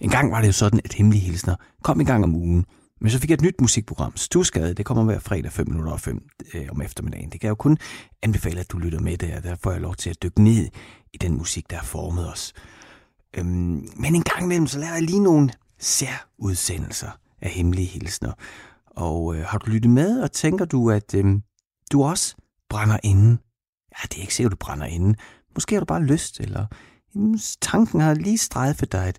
en 0.01 0.11
gang 0.11 0.33
var 0.33 0.41
det 0.41 0.47
jo 0.47 0.53
sådan, 0.53 0.81
at 0.85 0.93
Hemmelige 0.93 1.23
Hilsner 1.23 1.57
kom 1.83 2.01
en 2.01 2.07
gang 2.07 2.25
om 2.25 2.35
ugen. 2.37 2.65
Men 3.01 3.11
så 3.11 3.19
fik 3.19 3.31
jeg 3.31 3.35
et 3.35 3.43
nyt 3.43 3.61
musikprogram, 3.61 4.17
Stusgade. 4.17 4.75
Det 4.75 4.87
kommer 4.87 5.05
hver 5.05 5.19
fredag 5.19 5.53
5 5.53 5.69
minutter 5.69 5.93
og 5.93 6.01
5 6.01 6.23
øh, 6.55 6.67
om 6.71 6.83
eftermiddagen. 6.83 7.31
Det 7.31 7.41
kan 7.41 7.47
jeg 7.47 7.51
jo 7.51 7.55
kun 7.55 7.79
anbefale, 8.23 8.61
at 8.61 8.73
du 8.73 8.79
lytter 8.79 9.01
med 9.01 9.17
der. 9.17 9.41
Der 9.41 9.57
får 9.63 9.73
jeg 9.73 9.81
lov 9.81 9.95
til 9.95 10.11
at 10.11 10.23
dykke 10.23 10.43
ned 10.43 10.69
i 11.15 11.17
den 11.17 11.37
musik, 11.39 11.71
der 11.71 11.77
har 11.77 11.85
formet 11.85 12.33
os. 12.33 12.53
Øhm, 13.37 13.89
men 13.97 14.15
en 14.15 14.23
gang 14.23 14.45
imellem, 14.45 14.67
så 14.67 14.79
laver 14.79 14.93
jeg 14.93 15.03
lige 15.03 15.23
nogle 15.23 15.51
særudsendelser 15.79 17.11
af 17.41 17.51
hemmelige 17.51 17.87
hilsner. 17.87 18.33
Og 18.87 19.37
øh, 19.37 19.45
har 19.45 19.59
du 19.59 19.71
lyttet 19.71 19.91
med, 19.91 20.23
og 20.23 20.33
tænker 20.33 20.65
du, 20.65 20.91
at 20.91 21.15
øh, 21.15 21.25
du 21.93 22.05
også 22.05 22.37
brænder 22.69 22.99
inden? 23.03 23.39
Ja, 23.93 24.07
det 24.09 24.17
er 24.17 24.21
ikke 24.21 24.35
sikkert, 24.35 24.53
du 24.53 24.57
brænder 24.57 24.87
inden. 24.87 25.17
Måske 25.55 25.75
har 25.75 25.81
du 25.81 25.87
bare 25.87 26.03
lyst, 26.03 26.41
eller 26.41 26.67
jamen, 27.15 27.41
tanken 27.61 28.01
har 28.01 28.15
lige 28.15 28.39
strejfet 28.39 28.93
dig, 28.93 29.07
at 29.07 29.19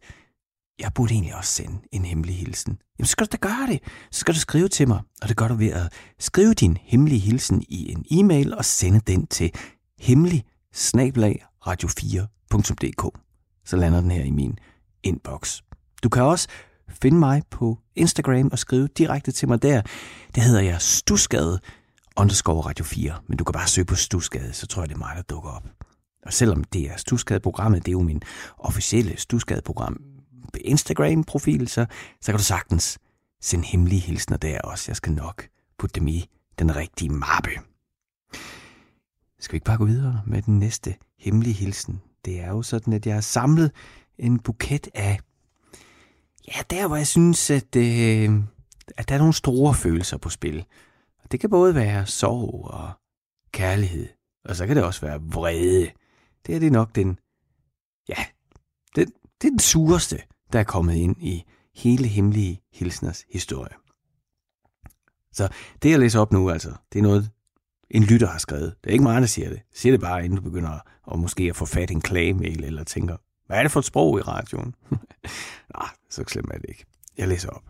jeg 0.79 0.91
burde 0.95 1.13
egentlig 1.13 1.35
også 1.35 1.51
sende 1.51 1.79
en 1.91 2.05
hemmelig 2.05 2.37
hilsen. 2.37 2.77
Jamen, 2.99 3.05
så 3.05 3.11
skal 3.11 3.25
du 3.25 3.29
da 3.31 3.37
gøre 3.37 3.67
det. 3.67 3.79
Så 4.11 4.19
skal 4.19 4.33
du 4.33 4.39
skrive 4.39 4.67
til 4.67 4.87
mig, 4.87 5.01
og 5.21 5.29
det 5.29 5.37
gør 5.37 5.47
du 5.47 5.55
ved 5.55 5.71
at 5.71 5.93
skrive 6.19 6.53
din 6.53 6.77
hemmelige 6.81 7.19
hilsen 7.19 7.63
i 7.69 7.91
en 7.91 8.05
e-mail 8.11 8.53
og 8.53 8.65
sende 8.65 8.99
den 8.99 9.27
til 9.27 9.51
hemmelig 9.99 10.45
radio4.dk. 11.67 13.19
Så 13.65 13.77
lander 13.77 14.01
den 14.01 14.11
her 14.11 14.23
i 14.23 14.31
min 14.31 14.59
inbox. 15.03 15.61
Du 16.03 16.09
kan 16.09 16.23
også 16.23 16.47
finde 16.89 17.17
mig 17.17 17.43
på 17.49 17.77
Instagram 17.95 18.49
og 18.51 18.59
skrive 18.59 18.87
direkte 18.87 19.31
til 19.31 19.47
mig 19.47 19.61
der. 19.61 19.81
Det 20.35 20.43
hedder 20.43 20.61
jeg 20.61 20.81
Stusgade 20.81 21.59
underscore 22.17 22.61
Radio 22.61 22.85
4, 22.85 23.15
men 23.27 23.37
du 23.37 23.43
kan 23.43 23.53
bare 23.53 23.67
søge 23.67 23.85
på 23.85 23.95
Stusgade, 23.95 24.53
så 24.53 24.67
tror 24.67 24.81
jeg, 24.81 24.89
det 24.89 24.95
er 24.95 24.99
mig, 24.99 25.15
der 25.15 25.21
dukker 25.21 25.49
op. 25.49 25.63
Og 26.25 26.33
selvom 26.33 26.63
det 26.63 26.81
er 26.91 26.97
Stusgade-programmet, 26.97 27.85
det 27.85 27.91
er 27.91 27.93
jo 27.93 28.01
min 28.01 28.21
officielle 28.57 29.17
Stusgade-program 29.17 30.01
Instagram-profil, 30.61 31.67
så, 31.67 31.85
så 32.21 32.31
kan 32.31 32.37
du 32.37 32.43
sagtens 32.43 32.99
sende 33.41 33.65
hemmelige 33.65 34.01
hilsner 34.01 34.37
der 34.37 34.61
også. 34.61 34.85
Jeg 34.87 34.95
skal 34.95 35.13
nok 35.13 35.47
putte 35.77 35.99
dem 35.99 36.07
i 36.07 36.29
den 36.59 36.75
rigtige 36.75 37.09
mappe. 37.09 37.49
Skal 39.39 39.51
vi 39.51 39.55
ikke 39.55 39.65
bare 39.65 39.77
gå 39.77 39.85
videre 39.85 40.21
med 40.25 40.41
den 40.41 40.59
næste 40.59 40.95
hemmelig 41.21 41.55
hilsen? 41.55 42.01
Det 42.25 42.39
er 42.39 42.47
jo 42.47 42.61
sådan, 42.61 42.93
at 42.93 43.05
jeg 43.05 43.13
har 43.13 43.21
samlet 43.21 43.71
en 44.17 44.39
buket 44.39 44.89
af... 44.93 45.19
Ja, 46.47 46.61
der 46.69 46.87
hvor 46.87 46.95
jeg 46.95 47.07
synes, 47.07 47.49
at, 47.49 47.75
øh, 47.75 48.29
at 48.97 49.09
der 49.09 49.15
er 49.15 49.17
nogle 49.17 49.33
store 49.33 49.73
følelser 49.73 50.17
på 50.17 50.29
spil. 50.29 50.65
Og 51.23 51.31
det 51.31 51.39
kan 51.39 51.49
både 51.49 51.75
være 51.75 52.05
sorg 52.05 52.65
og 52.65 52.91
kærlighed, 53.51 54.07
og 54.45 54.55
så 54.55 54.67
kan 54.67 54.75
det 54.75 54.83
også 54.83 55.01
være 55.01 55.21
vrede. 55.21 55.91
Det 56.45 56.55
er 56.55 56.59
det 56.59 56.71
nok 56.71 56.95
den... 56.95 57.19
Ja, 58.09 58.25
det, 58.95 59.07
det 59.41 59.47
er 59.47 59.51
den 59.51 59.59
sureste, 59.59 60.21
der 60.53 60.59
er 60.59 60.63
kommet 60.63 60.95
ind 60.95 61.15
i 61.19 61.43
hele 61.75 62.07
hemmelige 62.07 62.61
hilsners 62.73 63.25
historie. 63.29 63.73
Så 65.33 65.49
det, 65.83 65.89
jeg 65.89 65.99
læser 65.99 66.19
op 66.19 66.31
nu, 66.31 66.49
altså, 66.49 66.73
det 66.93 66.99
er 66.99 67.03
noget, 67.03 67.31
en 67.91 68.03
lytter 68.03 68.27
har 68.27 68.39
skrevet. 68.39 68.75
Det 68.83 68.89
er 68.89 68.93
ikke 68.93 69.03
mig, 69.03 69.21
der 69.21 69.27
siger 69.27 69.49
det. 69.49 69.61
Siger 69.73 69.93
det 69.93 70.01
bare, 70.01 70.25
inden 70.25 70.35
du 70.35 70.43
begynder 70.43 70.69
at, 70.69 70.81
og 71.03 71.19
måske 71.19 71.43
at 71.43 71.55
få 71.55 71.65
fat 71.65 71.89
i 71.89 71.93
en 71.93 72.01
klagemail, 72.01 72.63
eller 72.63 72.83
tænker, 72.83 73.17
hvad 73.47 73.57
er 73.57 73.63
det 73.63 73.71
for 73.71 73.79
et 73.79 73.85
sprog 73.85 74.19
i 74.19 74.21
radioen? 74.21 74.75
Nej, 74.91 74.99
ah, 75.83 75.89
så 76.09 76.23
slemt 76.27 76.51
er 76.53 76.57
det 76.57 76.69
ikke. 76.69 76.85
Jeg 77.17 77.27
læser 77.27 77.49
op. 77.49 77.63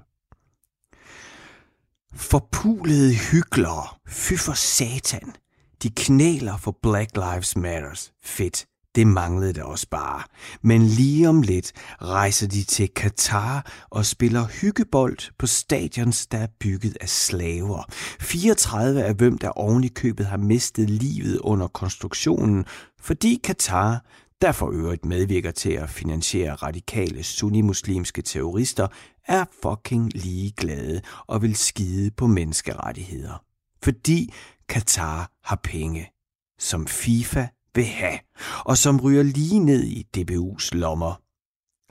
Forpulede 2.14 3.16
hyklere, 3.16 3.88
fy 4.08 4.34
for 4.34 4.54
satan. 4.54 5.36
De 5.84 5.90
knæler 5.90 6.58
for 6.58 6.78
Black 6.82 7.10
Lives 7.16 7.58
Matters. 7.58 8.14
Fedt. 8.24 8.66
Det 8.96 9.08
manglede 9.08 9.54
da 9.54 9.64
også 9.64 9.88
bare. 9.92 10.24
Men 10.62 10.82
lige 10.82 11.30
om 11.30 11.42
lidt 11.42 11.72
rejser 12.02 12.48
de 12.48 12.64
til 12.64 12.90
Katar 12.90 13.72
og 13.90 14.06
spiller 14.06 14.48
hyggebold 14.62 15.18
på 15.38 15.48
stadions, 15.48 16.28
der 16.28 16.38
er 16.38 16.48
bygget 16.60 16.98
af 17.02 17.10
slaver. 17.10 17.84
34 18.22 19.04
af 19.04 19.14
hvem 19.14 19.38
der 19.38 19.50
oven 19.50 19.84
i 19.84 19.88
købet 19.88 20.26
har 20.26 20.38
mistet 20.38 20.90
livet 20.90 21.40
under 21.40 21.68
konstruktionen, 21.68 22.66
fordi 23.00 23.40
Katar 23.44 24.06
der 24.42 24.52
for 24.52 24.72
øvrigt 24.72 25.06
medvirker 25.06 25.52
til 25.52 25.72
at 25.72 25.90
finansiere 25.90 26.56
radikale 26.56 27.24
sunnimuslimske 27.24 28.22
terrorister, 28.22 28.88
er 29.28 29.46
fucking 29.64 30.12
ligeglade 30.16 31.02
og 31.28 31.42
vil 31.42 31.56
skide 31.56 32.12
på 32.12 32.28
menneskerettigheder. 32.28 33.44
Fordi 33.84 34.34
Katar 34.70 35.32
har 35.44 35.60
penge, 35.64 36.12
som 36.60 36.88
FIFA 36.88 37.48
vil 37.76 37.86
have, 37.86 38.20
og 38.66 38.78
som 38.78 39.00
ryger 39.02 39.24
lige 39.24 39.60
ned 39.60 39.84
i 39.84 40.08
DBU's 40.18 40.70
lommer. 40.72 41.22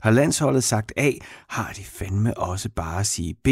Har 0.01 0.11
landsholdet 0.11 0.63
sagt 0.63 0.91
A, 0.97 1.11
har 1.49 1.73
de 1.77 1.83
fandme 1.83 2.37
også 2.37 2.69
bare 2.75 2.99
at 2.99 3.05
sige 3.05 3.33
B 3.43 3.47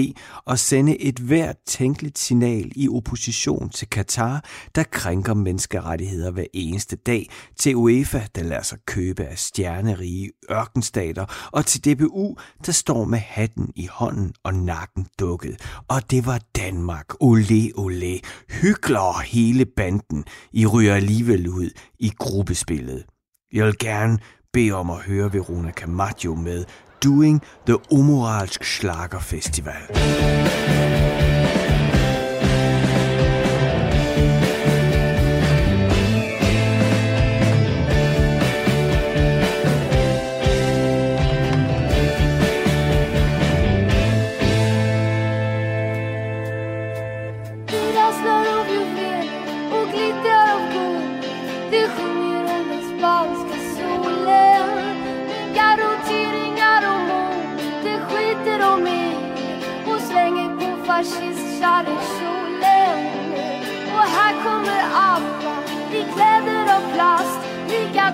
og 0.45 0.59
sende 0.59 1.01
et 1.01 1.19
hvert 1.19 1.57
tænkeligt 1.65 2.19
signal 2.19 2.71
i 2.75 2.89
opposition 2.89 3.69
til 3.69 3.89
Katar, 3.89 4.43
der 4.75 4.83
krænker 4.83 5.33
menneskerettigheder 5.33 6.31
hver 6.31 6.45
eneste 6.53 6.95
dag, 6.95 7.29
til 7.57 7.75
UEFA, 7.75 8.21
der 8.35 8.43
lader 8.43 8.61
sig 8.61 8.77
købe 8.85 9.23
af 9.23 9.37
stjernerige 9.37 10.31
ørkenstater, 10.51 11.49
og 11.51 11.65
til 11.65 11.85
DBU, 11.85 12.35
der 12.65 12.71
står 12.71 13.05
med 13.05 13.19
hatten 13.19 13.71
i 13.75 13.87
hånden 13.91 14.33
og 14.43 14.53
nakken 14.53 15.07
dukket. 15.19 15.61
Og 15.87 16.11
det 16.11 16.25
var 16.25 16.39
Danmark. 16.55 17.05
Ole, 17.19 17.71
ole. 17.75 18.19
Hygler 18.49 19.21
hele 19.21 19.65
banden. 19.65 20.25
I 20.53 20.65
ryger 20.65 20.95
alligevel 20.95 21.47
ud 21.47 21.69
i 21.99 22.11
gruppespillet. 22.19 23.05
Jeg 23.53 23.65
vil 23.65 23.77
gerne 23.77 24.19
bede 24.53 24.73
om 24.73 24.89
at 24.89 24.97
høre 24.97 25.33
Verona 25.33 25.71
Camacho 25.71 26.35
med 26.35 26.65
Doing 27.03 27.41
the 27.65 27.77
Omoralsk 27.91 28.63
Schlager 28.63 29.19
Festival. 29.19 29.81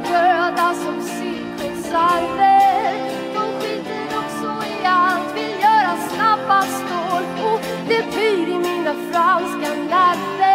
Gør 0.03 0.55
dig 0.60 0.75
som 0.84 0.97
psykosarver 0.99 2.55
De 3.36 3.43
skiter 3.60 4.17
också 4.21 4.49
i 4.73 4.86
allt, 4.86 5.36
vill 5.36 5.55
göra 5.67 5.93
snabba 6.10 6.62
stål. 6.62 7.23
Och 7.47 7.60
det 7.88 8.03
pyr 8.13 8.47
i 8.55 8.58
mina 8.58 8.93
franska 9.12 9.69
nerver 9.91 10.54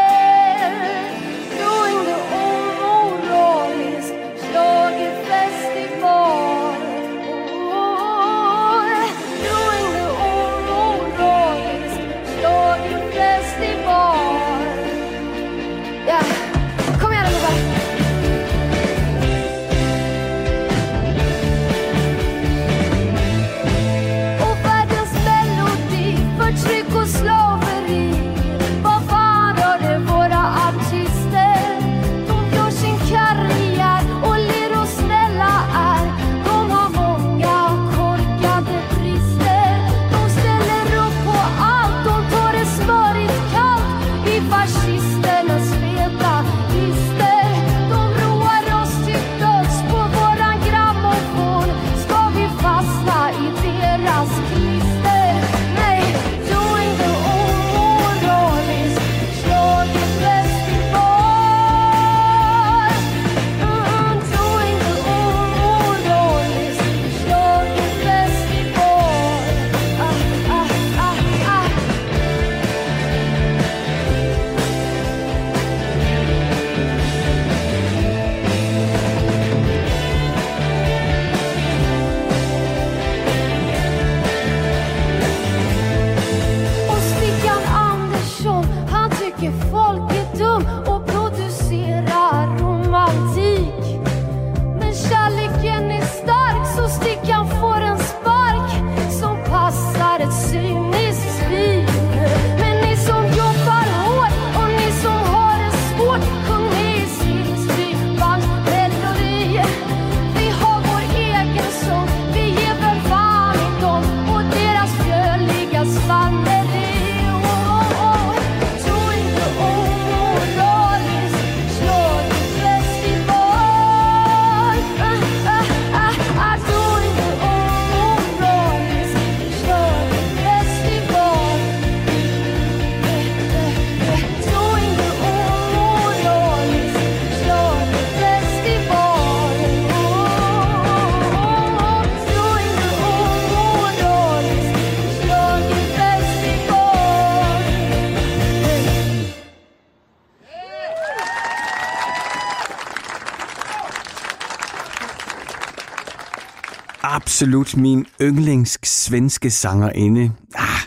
absolut 157.41 157.77
min 157.77 158.07
yndlings 158.21 158.79
svenske 158.83 159.51
sangerinde. 159.51 160.33
Ah, 160.55 160.81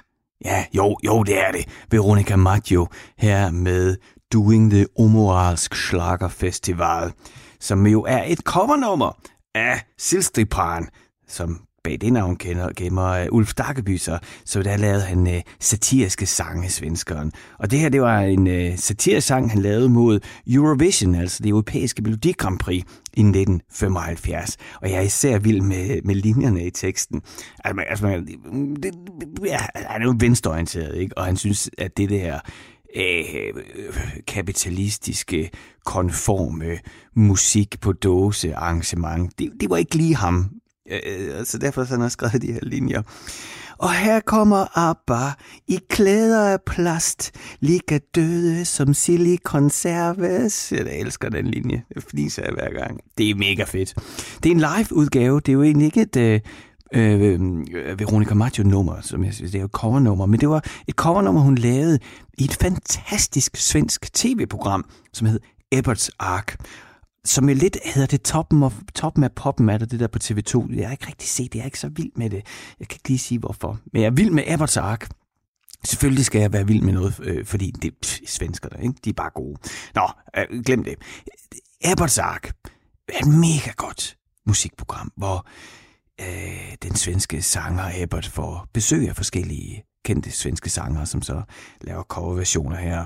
ja, 0.45 0.65
jo, 0.73 0.97
jo, 1.05 1.23
det 1.23 1.39
er 1.39 1.51
det. 1.51 1.65
Veronica 1.91 2.35
Maggio 2.35 2.87
her 3.17 3.51
med 3.51 3.95
Doing 4.33 4.71
the 4.71 4.85
Omoralsk 4.99 5.75
Schlager 5.75 6.27
Festival, 6.27 7.11
som 7.59 7.87
jo 7.87 8.01
er 8.01 8.23
et 8.27 8.39
covernummer 8.39 9.17
af 9.55 9.81
Silstriparen, 9.97 10.87
som 11.27 11.59
bag 11.83 11.97
det 12.01 12.13
navn 12.13 12.35
kender, 12.35 12.69
gemmer 12.75 13.21
uh, 13.21 13.27
Ulf 13.31 13.53
Daggeby, 13.53 13.97
så, 13.97 14.19
så 14.45 14.63
der 14.63 14.77
lavede 14.77 15.03
han 15.03 15.27
uh, 15.27 15.33
satiriske 15.59 16.25
sange, 16.25 16.69
svenskeren. 16.69 17.31
Og 17.59 17.71
det 17.71 17.79
her, 17.79 17.89
det 17.89 18.01
var 18.01 18.19
en 18.19 18.47
øh, 18.47 18.71
uh, 18.71 18.79
satirisk 18.79 19.27
sang, 19.27 19.51
han 19.51 19.61
lavede 19.61 19.89
mod 19.89 20.19
Eurovision, 20.47 21.15
altså 21.15 21.43
det 21.43 21.49
europæiske 21.49 22.01
Melodi 22.01 22.31
Grand 22.31 22.59
Prix 22.59 22.83
i 23.13 23.21
1975. 23.21 24.57
Og 24.81 24.89
jeg 24.89 24.97
er 24.97 25.01
især 25.01 25.39
vild 25.39 25.61
med, 25.61 26.01
med 26.03 26.15
linjerne 26.15 26.65
i 26.65 26.69
teksten. 26.69 27.21
Altså, 27.63 27.81
altså 27.89 28.23
det, 28.83 28.95
ja, 29.45 29.59
han 29.75 30.01
er 30.01 30.05
jo 30.05 30.15
venstreorienteret, 30.19 30.97
ikke? 30.97 31.17
og 31.17 31.25
han 31.25 31.37
synes, 31.37 31.69
at 31.77 31.97
det 31.97 32.09
der 32.09 32.39
øh, 32.95 33.63
kapitalistiske, 34.27 35.51
konforme 35.85 36.77
musik 37.15 37.79
på 37.81 37.91
dåse 37.91 38.55
arrangement. 38.55 39.39
Det, 39.39 39.51
det 39.59 39.69
var 39.69 39.77
ikke 39.77 39.95
lige 39.95 40.15
ham. 40.15 40.49
Øh, 40.91 40.99
øh 41.05 41.45
så 41.45 41.57
derfor 41.57 41.83
så 41.83 41.91
han 41.91 42.01
har 42.01 42.09
skrevet 42.09 42.41
de 42.41 42.53
her 42.53 42.59
linjer. 42.61 43.01
Og 43.83 43.93
her 43.93 44.19
kommer 44.19 44.77
ABBA 44.77 45.31
i 45.67 45.79
klæder 45.89 46.51
af 46.51 46.61
plast, 46.61 47.31
lige 47.59 47.99
døde 48.15 48.65
som 48.65 48.93
silikonserves. 48.93 50.71
Jeg 50.71 50.99
elsker 50.99 51.29
den 51.29 51.47
linje. 51.47 51.83
Det 51.95 52.03
fniser 52.03 52.43
jeg 52.43 52.53
hver 52.53 52.79
gang. 52.79 52.99
Det 53.17 53.29
er 53.29 53.35
mega 53.35 53.63
fedt. 53.63 53.93
Det 54.43 54.51
er 54.51 54.55
en 54.55 54.59
live-udgave. 54.59 55.39
Det 55.39 55.49
er 55.49 55.53
jo 55.53 55.63
egentlig 55.63 55.85
ikke 55.85 56.01
et... 56.01 56.15
Øh, 56.15 56.39
øh, 56.93 57.39
Veronica 57.99 58.33
Maggio-nummer, 58.33 59.01
som 59.01 59.25
jeg 59.25 59.33
synes, 59.33 59.51
det 59.51 59.57
er 59.57 59.61
jo 59.61 59.65
et 59.65 59.71
covernummer, 59.71 60.25
men 60.25 60.39
det 60.39 60.49
var 60.49 60.65
et 60.87 60.95
covernummer, 60.95 61.41
hun 61.41 61.55
lavede 61.55 61.99
i 62.37 62.43
et 62.43 62.53
fantastisk 62.53 63.57
svensk 63.57 64.13
tv-program, 64.13 64.85
som 65.13 65.27
hed 65.27 65.39
Ebberts 65.71 66.11
Ark 66.19 66.57
som 67.25 67.49
jo 67.49 67.55
lidt 67.55 67.77
hedder 67.85 68.07
det 68.07 68.21
toppen 68.21 68.63
af, 68.63 68.71
toppen 68.95 69.23
af 69.23 69.31
poppen, 69.31 69.69
er 69.69 69.77
det, 69.77 69.91
det 69.91 69.99
der 69.99 70.07
på 70.07 70.19
TV2. 70.23 70.75
Jeg 70.75 70.87
har 70.87 70.91
ikke 70.91 71.07
rigtig 71.07 71.29
set 71.29 71.53
det, 71.53 71.55
jeg 71.55 71.61
er 71.61 71.65
ikke 71.65 71.79
så 71.79 71.89
vild 71.89 72.11
med 72.15 72.29
det. 72.29 72.45
Jeg 72.79 72.87
kan 72.87 72.95
ikke 72.95 73.09
lige 73.09 73.19
sige 73.19 73.39
hvorfor. 73.39 73.79
Men 73.93 74.01
jeg 74.01 74.07
er 74.07 74.11
vild 74.11 74.31
med 74.31 74.43
Ebberts 74.47 74.77
Ark. 74.77 75.09
Selvfølgelig 75.85 76.25
skal 76.25 76.41
jeg 76.41 76.53
være 76.53 76.67
vild 76.67 76.81
med 76.81 76.93
noget, 76.93 77.19
øh, 77.23 77.45
fordi 77.45 77.71
det 77.71 77.87
er 77.87 78.17
svensker 78.27 78.69
ikke? 78.81 78.95
De 79.05 79.09
er 79.09 79.13
bare 79.13 79.29
gode. 79.35 79.57
Nå, 79.95 80.09
øh, 80.37 80.63
glem 80.63 80.83
det. 80.83 80.95
Abbots 81.83 82.17
Ark 82.17 82.55
er 83.07 83.19
et 83.19 83.27
mega 83.27 83.71
godt 83.77 84.17
musikprogram, 84.45 85.11
hvor 85.17 85.47
øh, 86.21 86.75
den 86.83 86.95
svenske 86.95 87.41
sanger 87.41 88.01
Abbott 88.01 88.27
får 88.27 88.67
besøg 88.73 89.09
af 89.09 89.15
forskellige 89.15 89.83
kendte 90.05 90.31
svenske 90.31 90.69
sanger, 90.69 91.05
som 91.05 91.21
så 91.21 91.41
laver 91.81 92.03
coverversioner 92.03 92.77
her. 92.77 93.05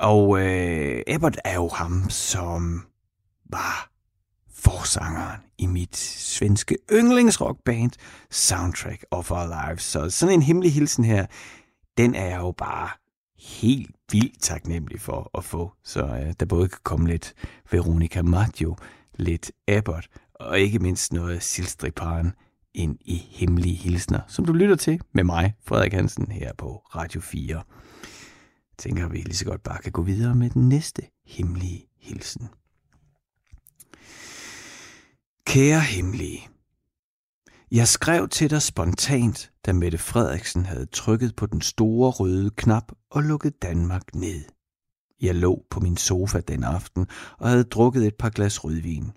Og 0.00 0.40
øh, 0.40 1.02
Abbott 1.06 1.38
er 1.44 1.54
jo 1.54 1.68
ham, 1.68 2.10
som 2.10 2.86
var 3.50 3.90
forsangeren 4.50 5.40
i 5.58 5.66
mit 5.66 5.96
svenske 5.96 6.76
yndlingsrockband 6.92 7.90
Soundtrack 8.30 9.04
of 9.10 9.30
Our 9.30 9.46
Lives. 9.46 9.82
Så 9.82 10.10
sådan 10.10 10.34
en 10.34 10.42
hemmelig 10.42 10.72
hilsen 10.72 11.04
her, 11.04 11.26
den 11.98 12.14
er 12.14 12.26
jeg 12.26 12.38
jo 12.38 12.52
bare 12.52 12.88
helt 13.38 13.90
vildt 14.12 14.42
taknemmelig 14.42 15.00
for 15.00 15.30
at 15.38 15.44
få. 15.44 15.72
Så 15.84 16.04
øh, 16.04 16.34
der 16.40 16.46
både 16.46 16.68
kan 16.68 16.78
komme 16.82 17.08
lidt 17.08 17.34
Veronica 17.70 18.22
Maggio, 18.22 18.76
lidt 19.14 19.52
Abbott, 19.68 20.08
og 20.34 20.60
ikke 20.60 20.78
mindst 20.78 21.12
noget 21.12 21.42
Silstriparen 21.42 22.32
ind 22.74 22.98
i 23.00 23.16
hemmelige 23.30 23.74
hilsner, 23.74 24.20
som 24.28 24.44
du 24.44 24.52
lytter 24.52 24.76
til 24.76 25.00
med 25.12 25.24
mig, 25.24 25.54
Frederik 25.66 25.92
Hansen, 25.92 26.30
her 26.30 26.52
på 26.58 26.76
Radio 26.76 27.20
4. 27.20 27.54
Jeg 27.56 27.62
tænker, 28.78 29.08
vi 29.08 29.18
lige 29.18 29.36
så 29.36 29.44
godt 29.44 29.62
bare 29.62 29.82
kan 29.82 29.92
gå 29.92 30.02
videre 30.02 30.34
med 30.34 30.50
den 30.50 30.68
næste 30.68 31.02
hemmelige 31.26 31.86
hilsen. 31.98 32.48
Kære 35.46 35.80
hemmelige, 35.80 36.48
jeg 37.70 37.88
skrev 37.88 38.28
til 38.28 38.50
dig 38.50 38.62
spontant, 38.62 39.52
da 39.66 39.72
Mette 39.72 39.98
Frederiksen 39.98 40.66
havde 40.66 40.86
trykket 40.86 41.36
på 41.36 41.46
den 41.46 41.60
store 41.60 42.10
røde 42.10 42.50
knap 42.50 42.92
og 43.10 43.22
lukket 43.22 43.62
Danmark 43.62 44.14
ned. 44.14 44.44
Jeg 45.20 45.34
lå 45.34 45.64
på 45.70 45.80
min 45.80 45.96
sofa 45.96 46.40
den 46.40 46.64
aften 46.64 47.06
og 47.38 47.48
havde 47.48 47.64
drukket 47.64 48.06
et 48.06 48.14
par 48.18 48.30
glas 48.30 48.64
rødvin. 48.64 49.12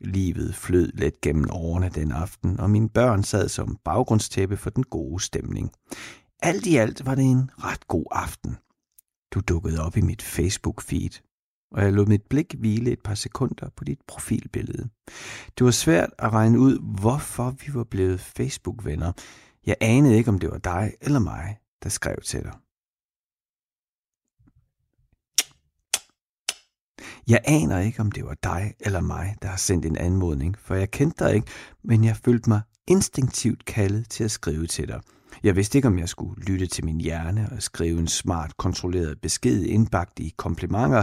Livet 0.00 0.54
flød 0.54 0.92
let 0.94 1.20
gennem 1.20 1.46
årene 1.50 1.88
den 1.88 2.12
aften, 2.12 2.60
og 2.60 2.70
mine 2.70 2.88
børn 2.88 3.22
sad 3.22 3.48
som 3.48 3.78
baggrundstæppe 3.84 4.56
for 4.56 4.70
den 4.70 4.84
gode 4.84 5.22
stemning. 5.22 5.72
Alt 6.42 6.66
i 6.66 6.76
alt 6.76 7.06
var 7.06 7.14
det 7.14 7.24
en 7.24 7.50
ret 7.58 7.88
god 7.88 8.06
aften. 8.10 8.56
Du 9.34 9.40
dukkede 9.40 9.80
op 9.86 9.96
i 9.96 10.00
mit 10.00 10.22
Facebook-feed 10.22 11.31
og 11.72 11.82
jeg 11.82 11.92
lod 11.92 12.06
mit 12.06 12.22
blik 12.22 12.54
hvile 12.58 12.90
et 12.90 13.00
par 13.04 13.14
sekunder 13.14 13.68
på 13.76 13.84
dit 13.84 13.98
profilbillede. 14.06 14.88
Det 15.58 15.64
var 15.64 15.70
svært 15.70 16.10
at 16.18 16.32
regne 16.32 16.58
ud, 16.58 16.78
hvorfor 17.00 17.50
vi 17.50 17.74
var 17.74 17.84
blevet 17.84 18.20
Facebook-venner. 18.20 19.12
Jeg 19.66 19.76
anede 19.80 20.16
ikke, 20.16 20.30
om 20.30 20.38
det 20.38 20.50
var 20.50 20.58
dig 20.58 20.92
eller 21.00 21.18
mig, 21.18 21.58
der 21.82 21.88
skrev 21.88 22.16
til 22.24 22.42
dig. 22.42 22.52
Jeg 27.28 27.40
aner 27.44 27.78
ikke, 27.78 28.00
om 28.00 28.12
det 28.12 28.24
var 28.24 28.36
dig 28.42 28.74
eller 28.80 29.00
mig, 29.00 29.36
der 29.42 29.48
har 29.48 29.56
sendt 29.56 29.86
en 29.86 29.96
anmodning, 29.96 30.58
for 30.58 30.74
jeg 30.74 30.90
kendte 30.90 31.24
dig 31.24 31.34
ikke, 31.34 31.46
men 31.84 32.04
jeg 32.04 32.16
følte 32.16 32.50
mig 32.50 32.60
instinktivt 32.86 33.64
kaldet 33.64 34.08
til 34.08 34.24
at 34.24 34.30
skrive 34.30 34.66
til 34.66 34.88
dig. 34.88 35.00
Jeg 35.42 35.56
vidste 35.56 35.78
ikke, 35.78 35.88
om 35.88 35.98
jeg 35.98 36.08
skulle 36.08 36.44
lytte 36.44 36.66
til 36.66 36.84
min 36.84 37.00
hjerne 37.00 37.48
og 37.52 37.62
skrive 37.62 37.98
en 37.98 38.08
smart, 38.08 38.56
kontrolleret 38.56 39.20
besked 39.20 39.62
indbagt 39.62 40.20
i 40.20 40.34
komplimenter, 40.36 41.02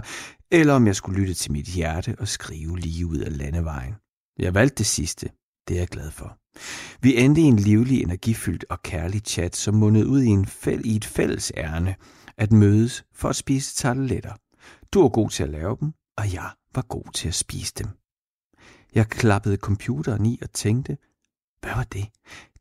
eller 0.52 0.74
om 0.74 0.88
jeg 0.88 0.96
skulle 0.96 1.20
lytte 1.20 1.34
til 1.34 1.52
mit 1.52 1.66
hjerte 1.66 2.16
og 2.20 2.28
skrive 2.28 2.80
lige 2.80 3.06
ud 3.06 3.18
af 3.18 3.38
landevejen. 3.38 3.96
Jeg 4.40 4.54
valgte 4.54 4.76
det 4.76 4.86
sidste. 4.86 5.30
Det 5.68 5.76
er 5.76 5.80
jeg 5.80 5.88
glad 5.88 6.12
for. 6.12 6.38
Vi 7.02 7.18
endte 7.18 7.42
i 7.42 7.44
en 7.44 7.56
livlig, 7.56 8.02
energifyldt 8.02 8.66
og 8.70 8.82
kærlig 8.82 9.22
chat, 9.22 9.56
som 9.56 9.76
mundede 9.76 10.08
ud 10.08 10.22
i, 10.22 10.28
en 10.28 10.46
fæl 10.46 10.82
i 10.86 10.96
et 10.96 11.06
fælles 11.06 11.52
ærne 11.58 11.96
at 12.38 12.52
mødes 12.52 13.04
for 13.14 13.30
at 13.30 13.36
spise 13.36 13.76
tarteletter. 13.76 14.34
Du 14.94 15.02
var 15.02 15.10
god 15.10 15.30
til 15.30 15.44
at 15.44 15.50
lave 15.50 15.78
dem, 15.80 15.94
og 16.18 16.34
jeg 16.34 16.50
var 16.76 16.82
god 16.82 17.14
til 17.14 17.28
at 17.28 17.34
spise 17.34 17.74
dem. 17.78 17.88
Jeg 18.96 19.08
klappede 19.08 19.58
computeren 19.58 20.26
i 20.26 20.40
og 20.42 20.52
tænkte, 20.52 20.98
hvad 21.62 21.76
var 21.76 21.84
det? 21.84 22.08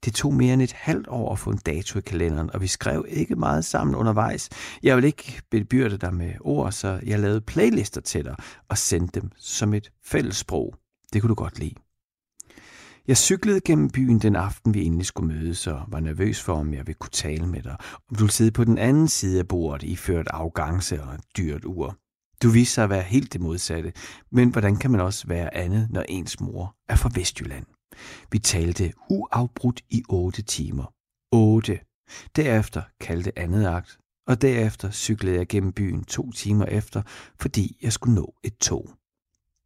Det 0.05 0.15
tog 0.15 0.35
mere 0.35 0.55
end 0.55 0.63
et 0.63 0.73
halvt 0.73 1.09
år 1.09 1.33
at 1.33 1.39
få 1.39 1.51
en 1.51 1.61
dato 1.67 1.99
i 1.99 2.03
kalenderen, 2.03 2.51
og 2.55 2.61
vi 2.61 2.67
skrev 2.67 3.05
ikke 3.09 3.37
meget 3.37 3.65
sammen 3.65 3.97
undervejs. 3.97 4.49
Jeg 4.83 4.97
vil 4.97 5.05
ikke 5.05 5.43
bebyrde 5.51 5.97
dig 5.99 6.15
med 6.15 6.33
ord, 6.41 6.73
så 6.73 7.01
jeg 7.07 7.19
lavede 7.19 7.41
playlister 7.41 8.01
til 8.01 8.25
dig 8.25 8.37
og 8.69 8.79
sendte 8.79 9.21
dem 9.21 9.31
som 9.37 9.75
et 9.75 9.91
fællessprog. 10.05 10.75
Det 11.13 11.21
kunne 11.21 11.29
du 11.29 11.35
godt 11.35 11.59
lide. 11.59 11.75
Jeg 13.09 13.17
cyklede 13.17 13.61
gennem 13.61 13.91
byen 13.91 14.19
den 14.19 14.37
aften, 14.37 14.75
vi 14.75 14.85
endelig 14.85 15.07
skulle 15.07 15.35
mødes, 15.35 15.67
og 15.67 15.83
var 15.89 16.01
nervøs 16.01 16.43
for, 16.43 16.55
om 16.55 16.75
jeg 16.75 16.87
ville 16.87 16.99
kunne 16.99 17.11
tale 17.11 17.47
med 17.47 17.63
dig. 17.63 17.77
Om 18.11 18.17
du 18.17 18.25
ville 18.25 18.33
sidde 18.33 18.51
på 18.51 18.65
den 18.65 18.79
anden 18.79 19.09
side 19.09 19.39
af 19.39 19.49
bordet, 19.49 19.83
iført 19.83 20.29
afgangse 20.29 21.03
og 21.03 21.15
et 21.15 21.21
dyrt 21.37 21.65
ur. 21.65 21.97
Du 22.43 22.51
viste 22.51 22.75
sig 22.75 22.85
at 22.85 22.91
være 22.91 23.03
helt 23.03 23.33
det 23.33 23.41
modsatte, 23.41 23.93
men 24.33 24.51
hvordan 24.51 24.77
kan 24.77 24.91
man 24.91 25.01
også 25.01 25.27
være 25.27 25.57
andet, 25.57 25.89
når 25.91 26.05
ens 26.09 26.41
mor 26.41 26.75
er 26.89 26.97
fra 26.97 27.11
Vestjylland? 27.15 27.78
Vi 28.33 28.39
talte 28.39 28.93
uafbrudt 29.11 29.81
i 29.91 30.03
otte 30.09 30.43
timer. 30.43 30.95
Otte. 31.33 31.81
Derefter 32.37 32.83
kaldte 33.01 33.39
andet 33.39 33.67
akt, 33.67 33.99
og 34.27 34.43
derefter 34.43 34.91
cyklede 34.91 35.37
jeg 35.37 35.47
gennem 35.49 35.73
byen 35.73 36.05
to 36.05 36.33
timer 36.33 36.65
efter, 36.65 37.03
fordi 37.41 37.79
jeg 37.83 37.93
skulle 37.93 38.15
nå 38.15 38.35
et 38.43 38.57
tog. 38.57 38.91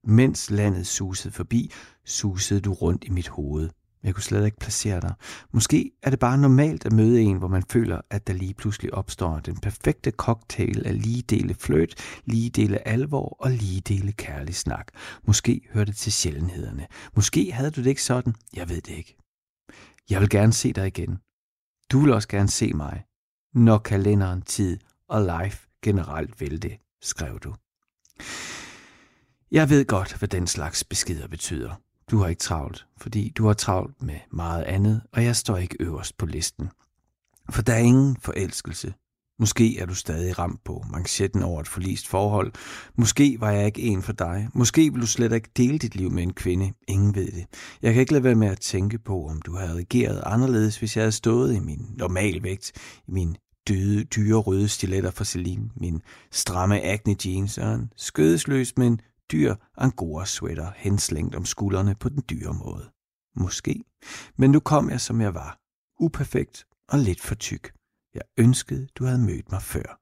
Mens 0.04 0.50
landet 0.50 0.86
susede 0.86 1.34
forbi, 1.34 1.70
susede 2.04 2.60
du 2.60 2.72
rundt 2.72 3.04
i 3.04 3.10
mit 3.10 3.28
hoved. 3.28 3.70
Jeg 4.02 4.14
kunne 4.14 4.22
slet 4.22 4.44
ikke 4.44 4.56
placere 4.56 5.00
dig. 5.00 5.14
Måske 5.52 5.90
er 6.02 6.10
det 6.10 6.18
bare 6.18 6.38
normalt 6.38 6.86
at 6.86 6.92
møde 6.92 7.20
en, 7.20 7.36
hvor 7.36 7.48
man 7.48 7.62
føler, 7.62 8.00
at 8.10 8.26
der 8.26 8.32
lige 8.32 8.54
pludselig 8.54 8.94
opstår 8.94 9.38
den 9.38 9.56
perfekte 9.56 10.10
cocktail 10.10 10.86
af 10.86 11.02
lige 11.02 11.22
dele 11.22 11.54
fløt, 11.54 11.94
lige 12.24 12.50
dele 12.50 12.88
alvor 12.88 13.36
og 13.40 13.50
lige 13.50 13.80
dele 13.80 14.12
kærlig 14.12 14.54
snak. 14.54 14.86
Måske 15.24 15.60
hører 15.72 15.84
det 15.84 15.96
til 15.96 16.12
sjældenhederne. 16.12 16.86
Måske 17.16 17.52
havde 17.52 17.70
du 17.70 17.80
det 17.80 17.90
ikke 17.90 18.02
sådan. 18.02 18.34
Jeg 18.56 18.68
ved 18.68 18.80
det 18.80 18.92
ikke. 18.92 19.16
Jeg 20.10 20.20
vil 20.20 20.28
gerne 20.28 20.52
se 20.52 20.72
dig 20.72 20.86
igen. 20.86 21.18
Du 21.92 22.00
vil 22.00 22.12
også 22.12 22.28
gerne 22.28 22.48
se 22.48 22.72
mig. 22.72 23.04
Når 23.54 23.78
kalenderen, 23.78 24.42
tid 24.42 24.78
og 25.08 25.42
life 25.42 25.68
generelt 25.82 26.40
vil 26.40 26.62
det, 26.62 26.78
skrev 27.02 27.38
du. 27.40 27.54
Jeg 29.50 29.70
ved 29.70 29.84
godt, 29.84 30.18
hvad 30.18 30.28
den 30.28 30.46
slags 30.46 30.84
beskeder 30.84 31.28
betyder. 31.28 31.74
Du 32.10 32.18
har 32.18 32.28
ikke 32.28 32.40
travlt, 32.40 32.86
fordi 32.96 33.32
du 33.38 33.46
har 33.46 33.54
travlt 33.54 34.02
med 34.02 34.18
meget 34.32 34.62
andet, 34.62 35.02
og 35.12 35.24
jeg 35.24 35.36
står 35.36 35.56
ikke 35.56 35.76
øverst 35.80 36.16
på 36.18 36.26
listen. 36.26 36.68
For 37.50 37.62
der 37.62 37.72
er 37.72 37.78
ingen 37.78 38.16
forelskelse. 38.20 38.94
Måske 39.38 39.78
er 39.78 39.86
du 39.86 39.94
stadig 39.94 40.38
ramt 40.38 40.64
på 40.64 40.84
manchetten 40.90 41.42
over 41.42 41.60
et 41.60 41.68
forlist 41.68 42.08
forhold. 42.08 42.52
Måske 42.96 43.36
var 43.40 43.50
jeg 43.50 43.66
ikke 43.66 43.82
en 43.82 44.02
for 44.02 44.12
dig. 44.12 44.48
Måske 44.54 44.92
vil 44.92 45.00
du 45.00 45.06
slet 45.06 45.32
ikke 45.32 45.50
dele 45.56 45.78
dit 45.78 45.94
liv 45.94 46.10
med 46.10 46.22
en 46.22 46.32
kvinde. 46.32 46.72
Ingen 46.88 47.14
ved 47.14 47.26
det. 47.26 47.46
Jeg 47.82 47.92
kan 47.92 48.00
ikke 48.00 48.12
lade 48.12 48.24
være 48.24 48.34
med 48.34 48.48
at 48.48 48.60
tænke 48.60 48.98
på, 48.98 49.26
om 49.26 49.42
du 49.42 49.56
havde 49.56 49.74
reageret 49.74 50.22
anderledes, 50.26 50.78
hvis 50.78 50.96
jeg 50.96 51.02
havde 51.02 51.12
stået 51.12 51.54
i 51.54 51.60
min 51.60 51.86
normalvægt, 51.98 52.72
i 53.08 53.10
min 53.10 53.36
døde, 53.68 54.04
dyre 54.04 54.38
røde 54.38 54.68
stiletter 54.68 55.10
fra 55.10 55.24
Celine, 55.24 55.70
min 55.76 56.02
stramme 56.30 56.80
acne 56.80 57.16
jeans 57.24 57.58
og 57.58 57.74
en 57.74 57.92
skødesløs, 57.96 58.76
men 58.76 59.00
dyr 59.32 59.54
angora-sweater 59.76 60.72
henslængt 60.76 61.34
om 61.34 61.44
skuldrene 61.44 61.94
på 61.94 62.08
den 62.08 62.22
dyre 62.30 62.54
måde. 62.54 62.90
Måske. 63.36 63.84
Men 64.36 64.50
nu 64.50 64.60
kom 64.60 64.90
jeg, 64.90 65.00
som 65.00 65.20
jeg 65.20 65.34
var. 65.34 65.58
Uperfekt 66.00 66.66
og 66.88 66.98
lidt 66.98 67.20
for 67.20 67.34
tyk. 67.34 67.72
Jeg 68.14 68.22
ønskede, 68.38 68.88
du 68.94 69.04
havde 69.04 69.18
mødt 69.18 69.52
mig 69.52 69.62
før. 69.62 69.98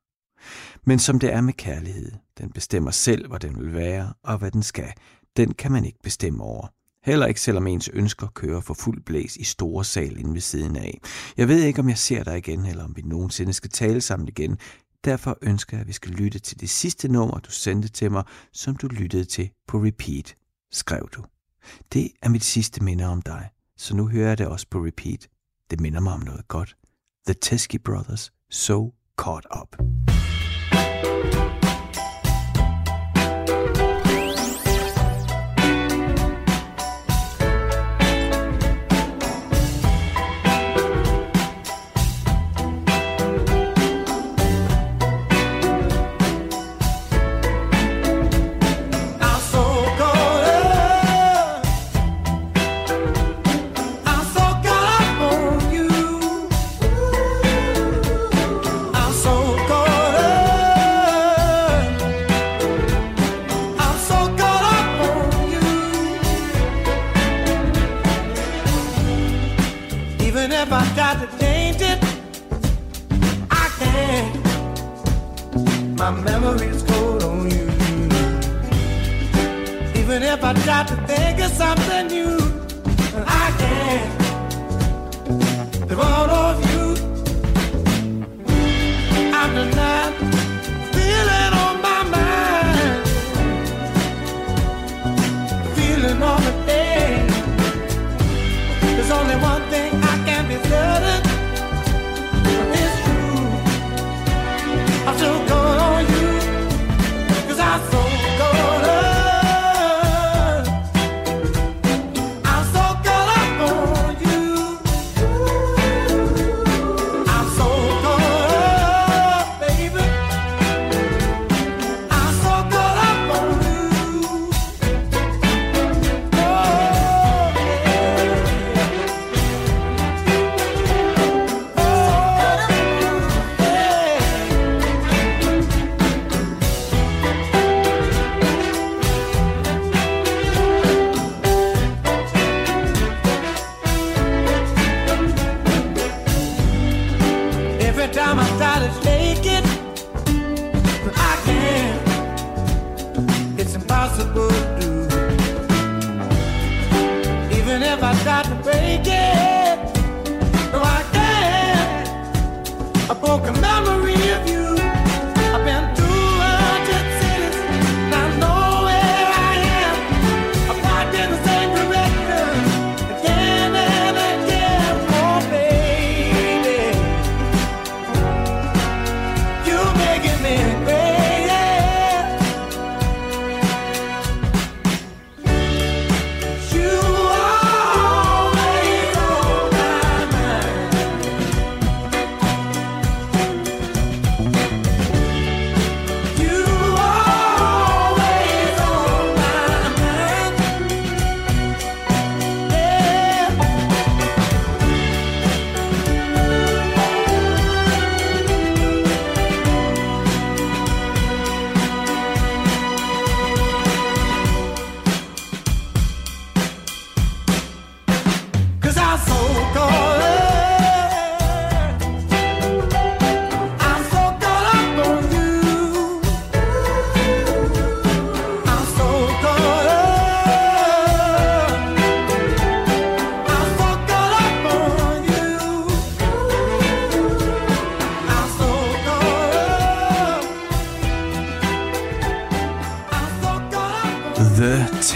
Men 0.85 0.99
som 0.99 1.18
det 1.18 1.33
er 1.33 1.41
med 1.41 1.53
kærlighed, 1.53 2.12
den 2.39 2.53
bestemmer 2.53 2.91
selv, 2.91 3.26
hvor 3.26 3.39
den 3.39 3.59
vil 3.59 3.74
være 3.74 4.12
og 4.22 4.39
hvad 4.39 4.51
den 4.51 4.62
skal. 4.62 4.93
Den 5.37 5.55
kan 5.55 5.72
man 5.72 5.85
ikke 5.85 5.99
bestemme 6.03 6.45
over. 6.45 6.66
Heller 7.05 7.26
ikke 7.26 7.41
selvom 7.41 7.66
ens 7.66 7.89
ønsker 7.89 8.26
kører 8.26 8.61
for 8.61 8.74
fuld 8.74 9.03
blæs 9.03 9.37
i 9.37 9.45
store 9.45 9.85
sal 9.85 10.18
inde 10.18 10.35
ved 10.35 10.41
siden 10.41 10.76
af. 10.76 11.01
Jeg 11.37 11.49
ved 11.49 11.62
ikke, 11.62 11.81
om 11.81 11.89
jeg 11.89 11.99
ser 11.99 12.24
dig 12.24 12.39
igen, 12.39 12.66
eller 12.66 12.85
om 12.85 12.97
vi 12.97 13.03
nogensinde 13.03 13.53
skal 13.53 13.70
tale 13.70 14.01
sammen 14.01 14.28
igen. 14.28 14.59
Derfor 15.05 15.38
ønsker 15.42 15.76
jeg, 15.76 15.80
at 15.80 15.88
vi 15.88 15.92
skal 15.92 16.11
lytte 16.11 16.38
til 16.38 16.61
det 16.61 16.70
sidste 16.70 17.09
nummer, 17.09 17.38
du 17.38 17.51
sendte 17.51 17.88
til 17.88 18.12
mig, 18.12 18.24
som 18.53 18.76
du 18.76 18.86
lyttede 18.86 19.24
til 19.24 19.51
på 19.68 19.78
repeat, 19.78 20.36
skrev 20.72 21.09
du. 21.16 21.24
Det 21.92 22.11
er 22.22 22.28
mit 22.28 22.44
sidste 22.44 22.84
minde 22.84 23.05
om 23.05 23.22
dig, 23.22 23.51
så 23.76 23.96
nu 23.96 24.09
hører 24.09 24.28
jeg 24.28 24.38
det 24.38 24.46
også 24.46 24.66
på 24.70 24.78
repeat. 24.78 25.28
Det 25.70 25.80
minder 25.80 26.01
mig 26.01 26.12
om 26.12 26.20
noget 26.20 26.48
godt. 26.48 26.76
The 27.26 27.34
Teskey 27.42 27.78
Brothers, 27.84 28.32
So 28.51 28.94
Caught 29.16 29.46
Up. 29.61 29.76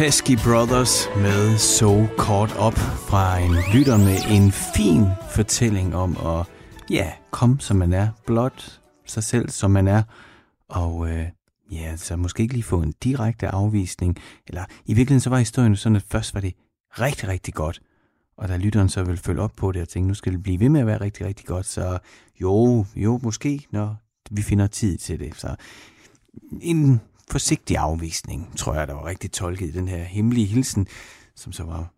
Pesky 0.04 0.36
Brothers 0.44 1.08
med 1.16 1.58
So 1.58 2.06
Caught 2.06 2.52
Up 2.66 2.78
fra 3.08 3.38
en 3.38 3.52
lytter 3.74 3.96
med 3.96 4.18
en 4.30 4.52
fin 4.52 5.04
fortælling 5.30 5.94
om 5.94 6.16
at 6.16 6.46
ja, 6.90 7.12
komme 7.30 7.60
som 7.60 7.76
man 7.76 7.92
er, 7.92 8.08
blot 8.26 8.80
sig 9.06 9.24
selv 9.24 9.50
som 9.50 9.70
man 9.70 9.88
er, 9.88 10.02
og 10.68 11.10
øh, 11.10 11.26
ja, 11.70 11.96
så 11.96 12.16
måske 12.16 12.42
ikke 12.42 12.54
lige 12.54 12.64
få 12.64 12.82
en 12.82 12.94
direkte 13.04 13.48
afvisning, 13.48 14.16
eller 14.46 14.64
i 14.86 14.94
virkeligheden 14.94 15.20
så 15.20 15.30
var 15.30 15.38
historien 15.38 15.76
sådan, 15.76 15.96
at 15.96 16.04
først 16.10 16.34
var 16.34 16.40
det 16.40 16.54
rigtig, 16.90 17.28
rigtig 17.28 17.54
godt, 17.54 17.80
og 18.36 18.48
da 18.48 18.56
lytteren 18.56 18.88
så 18.88 19.04
vil 19.04 19.16
følge 19.16 19.40
op 19.42 19.52
på 19.56 19.72
det 19.72 19.82
og 19.82 19.88
tænke, 19.88 20.08
nu 20.08 20.14
skal 20.14 20.32
det 20.32 20.42
blive 20.42 20.60
ved 20.60 20.68
med 20.68 20.80
at 20.80 20.86
være 20.86 21.00
rigtig, 21.00 21.26
rigtig 21.26 21.46
godt, 21.46 21.66
så 21.66 21.98
jo, 22.40 22.86
jo, 22.96 23.20
måske, 23.22 23.66
når 23.70 23.96
vi 24.30 24.42
finder 24.42 24.66
tid 24.66 24.98
til 24.98 25.20
det. 25.20 25.36
Så 25.36 25.56
en 26.60 27.00
forsigtig 27.30 27.76
afvisning, 27.76 28.56
tror 28.56 28.74
jeg, 28.74 28.88
der 28.88 28.94
var 28.94 29.06
rigtig 29.06 29.32
tolket 29.32 29.66
i 29.66 29.72
den 29.72 29.88
her 29.88 30.04
hemmelige 30.04 30.46
hilsen, 30.46 30.86
som 31.36 31.52
så 31.52 31.64
var 31.64 31.92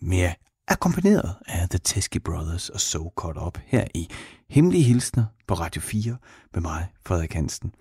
mere 0.00 0.34
akkompagneret 0.68 1.34
af 1.46 1.68
The 1.68 1.78
Teskey 1.84 2.20
Brothers 2.20 2.68
og 2.68 2.80
So 2.80 3.12
Caught 3.20 3.38
Up 3.38 3.58
her 3.66 3.86
i 3.94 4.08
Hemmelige 4.50 4.82
Hilsner 4.82 5.24
på 5.46 5.54
Radio 5.54 5.80
4 5.80 6.16
med 6.54 6.62
mig, 6.62 6.88
Frederik 7.06 7.32
Hansen, 7.32 7.74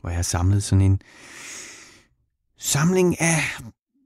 hvor 0.00 0.10
jeg 0.10 0.16
har 0.18 0.22
samlet 0.22 0.62
sådan 0.62 0.82
en 0.82 1.00
samling 2.58 3.20
af 3.20 3.38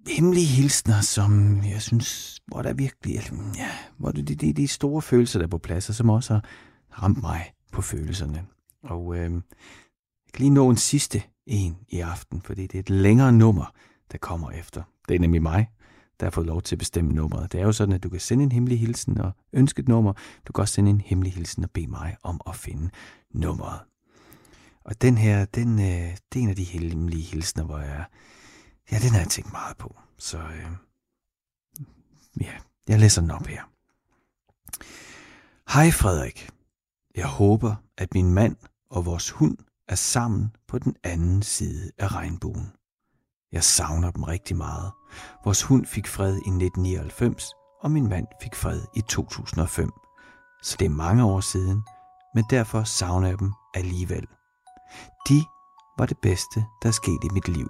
hemmelige 0.08 0.46
hilsner, 0.46 1.00
som 1.00 1.62
jeg 1.64 1.82
synes, 1.82 2.38
hvor 2.46 2.62
der 2.62 2.72
virkelig, 2.72 3.30
ja, 3.56 3.70
hvor 3.98 4.10
det, 4.10 4.28
det, 4.28 4.40
det 4.40 4.48
er 4.48 4.54
de 4.54 4.68
store 4.68 5.02
følelser, 5.02 5.38
der 5.38 5.46
er 5.46 5.50
på 5.50 5.58
plads, 5.58 5.88
og 5.88 5.94
som 5.94 6.10
også 6.10 6.32
har 6.32 7.02
ramt 7.02 7.20
mig 7.20 7.52
på 7.72 7.82
følelserne. 7.82 8.46
Og 8.82 9.14
øh, 9.14 9.32
jeg 9.32 10.32
kan 10.32 10.42
lige 10.42 10.50
nå 10.50 10.70
en 10.70 10.76
sidste 10.76 11.22
en 11.48 11.76
i 11.88 12.00
aften, 12.00 12.42
fordi 12.42 12.62
det 12.62 12.74
er 12.74 12.80
et 12.80 12.90
længere 12.90 13.32
nummer, 13.32 13.72
der 14.12 14.18
kommer 14.18 14.50
efter. 14.50 14.82
Det 15.08 15.14
er 15.14 15.20
nemlig 15.20 15.42
mig, 15.42 15.70
der 16.20 16.26
har 16.26 16.30
fået 16.30 16.46
lov 16.46 16.62
til 16.62 16.74
at 16.74 16.78
bestemme 16.78 17.12
nummeret. 17.12 17.52
Det 17.52 17.60
er 17.60 17.64
jo 17.64 17.72
sådan, 17.72 17.94
at 17.94 18.02
du 18.02 18.08
kan 18.08 18.20
sende 18.20 18.44
en 18.44 18.52
hemmelig 18.52 18.80
hilsen 18.80 19.20
og 19.20 19.32
ønske 19.52 19.80
et 19.80 19.88
nummer. 19.88 20.12
Du 20.46 20.52
kan 20.52 20.62
også 20.62 20.74
sende 20.74 20.90
en 20.90 21.00
hemmelig 21.00 21.32
hilsen 21.32 21.64
og 21.64 21.70
bede 21.70 21.86
mig 21.86 22.16
om 22.22 22.40
at 22.46 22.56
finde 22.56 22.90
nummeret. 23.34 23.80
Og 24.84 25.02
den 25.02 25.18
her, 25.18 25.44
den, 25.44 25.78
øh, 25.78 26.16
det 26.32 26.38
er 26.38 26.42
en 26.42 26.48
af 26.48 26.56
de 26.56 26.64
hemmelige 26.64 27.22
hilsner, 27.22 27.64
hvor 27.64 27.78
jeg... 27.78 28.04
Ja, 28.92 28.98
den 28.98 29.10
har 29.10 29.18
jeg 29.18 29.28
tænkt 29.28 29.52
meget 29.52 29.76
på. 29.76 29.96
Så 30.18 30.38
øh, 30.38 30.70
ja, 32.40 32.52
jeg 32.88 32.98
læser 32.98 33.20
den 33.20 33.30
op 33.30 33.46
her. 33.46 33.62
Hej 35.72 35.90
Frederik. 35.90 36.50
Jeg 37.14 37.26
håber, 37.26 37.74
at 37.96 38.14
min 38.14 38.34
mand 38.34 38.56
og 38.90 39.06
vores 39.06 39.30
hund 39.30 39.56
er 39.88 39.94
sammen 39.94 40.56
på 40.68 40.78
den 40.78 40.96
anden 41.04 41.42
side 41.42 41.90
af 41.98 42.14
regnbuen. 42.14 42.72
Jeg 43.52 43.64
savner 43.64 44.10
dem 44.10 44.22
rigtig 44.22 44.56
meget. 44.56 44.92
Vores 45.44 45.62
hund 45.62 45.86
fik 45.86 46.06
fred 46.06 46.32
i 46.32 46.50
1999, 46.50 47.44
og 47.82 47.90
min 47.90 48.08
mand 48.08 48.26
fik 48.42 48.54
fred 48.54 48.80
i 48.94 49.00
2005. 49.00 49.90
Så 50.62 50.76
det 50.78 50.84
er 50.84 50.90
mange 50.90 51.24
år 51.24 51.40
siden, 51.40 51.82
men 52.34 52.44
derfor 52.50 52.84
savner 52.84 53.28
jeg 53.28 53.38
dem 53.38 53.52
alligevel. 53.74 54.26
De 55.28 55.44
var 55.98 56.06
det 56.06 56.18
bedste, 56.22 56.64
der 56.82 56.90
skete 56.90 57.26
i 57.26 57.32
mit 57.32 57.48
liv. 57.48 57.68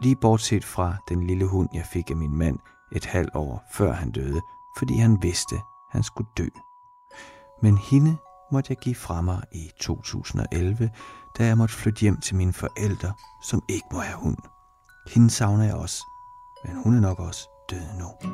Lige 0.00 0.16
bortset 0.16 0.64
fra 0.64 0.96
den 1.08 1.26
lille 1.26 1.46
hund, 1.46 1.68
jeg 1.74 1.86
fik 1.86 2.10
af 2.10 2.16
min 2.16 2.36
mand 2.36 2.58
et 2.92 3.04
halvt 3.04 3.34
år 3.34 3.64
før 3.72 3.92
han 3.92 4.10
døde, 4.10 4.40
fordi 4.78 4.96
han 4.96 5.22
vidste, 5.22 5.56
han 5.90 6.02
skulle 6.02 6.30
dø. 6.38 6.48
Men 7.62 7.76
hende 7.76 8.16
måtte 8.52 8.70
jeg 8.70 8.76
give 8.76 8.94
fra 8.94 9.20
mig 9.20 9.42
i 9.52 9.70
2011, 9.80 10.90
da 11.38 11.46
jeg 11.46 11.58
måtte 11.58 11.74
flytte 11.74 12.00
hjem 12.00 12.20
til 12.20 12.36
mine 12.36 12.52
forældre, 12.52 13.12
som 13.42 13.62
ikke 13.68 13.86
må 13.92 13.98
have 13.98 14.18
hund. 14.18 14.36
Hende 15.14 15.30
savner 15.30 15.64
jeg 15.64 15.74
også, 15.74 15.98
men 16.64 16.82
hun 16.84 16.96
er 16.96 17.00
nok 17.00 17.20
også 17.20 17.48
død 17.70 17.98
nu. 17.98 18.30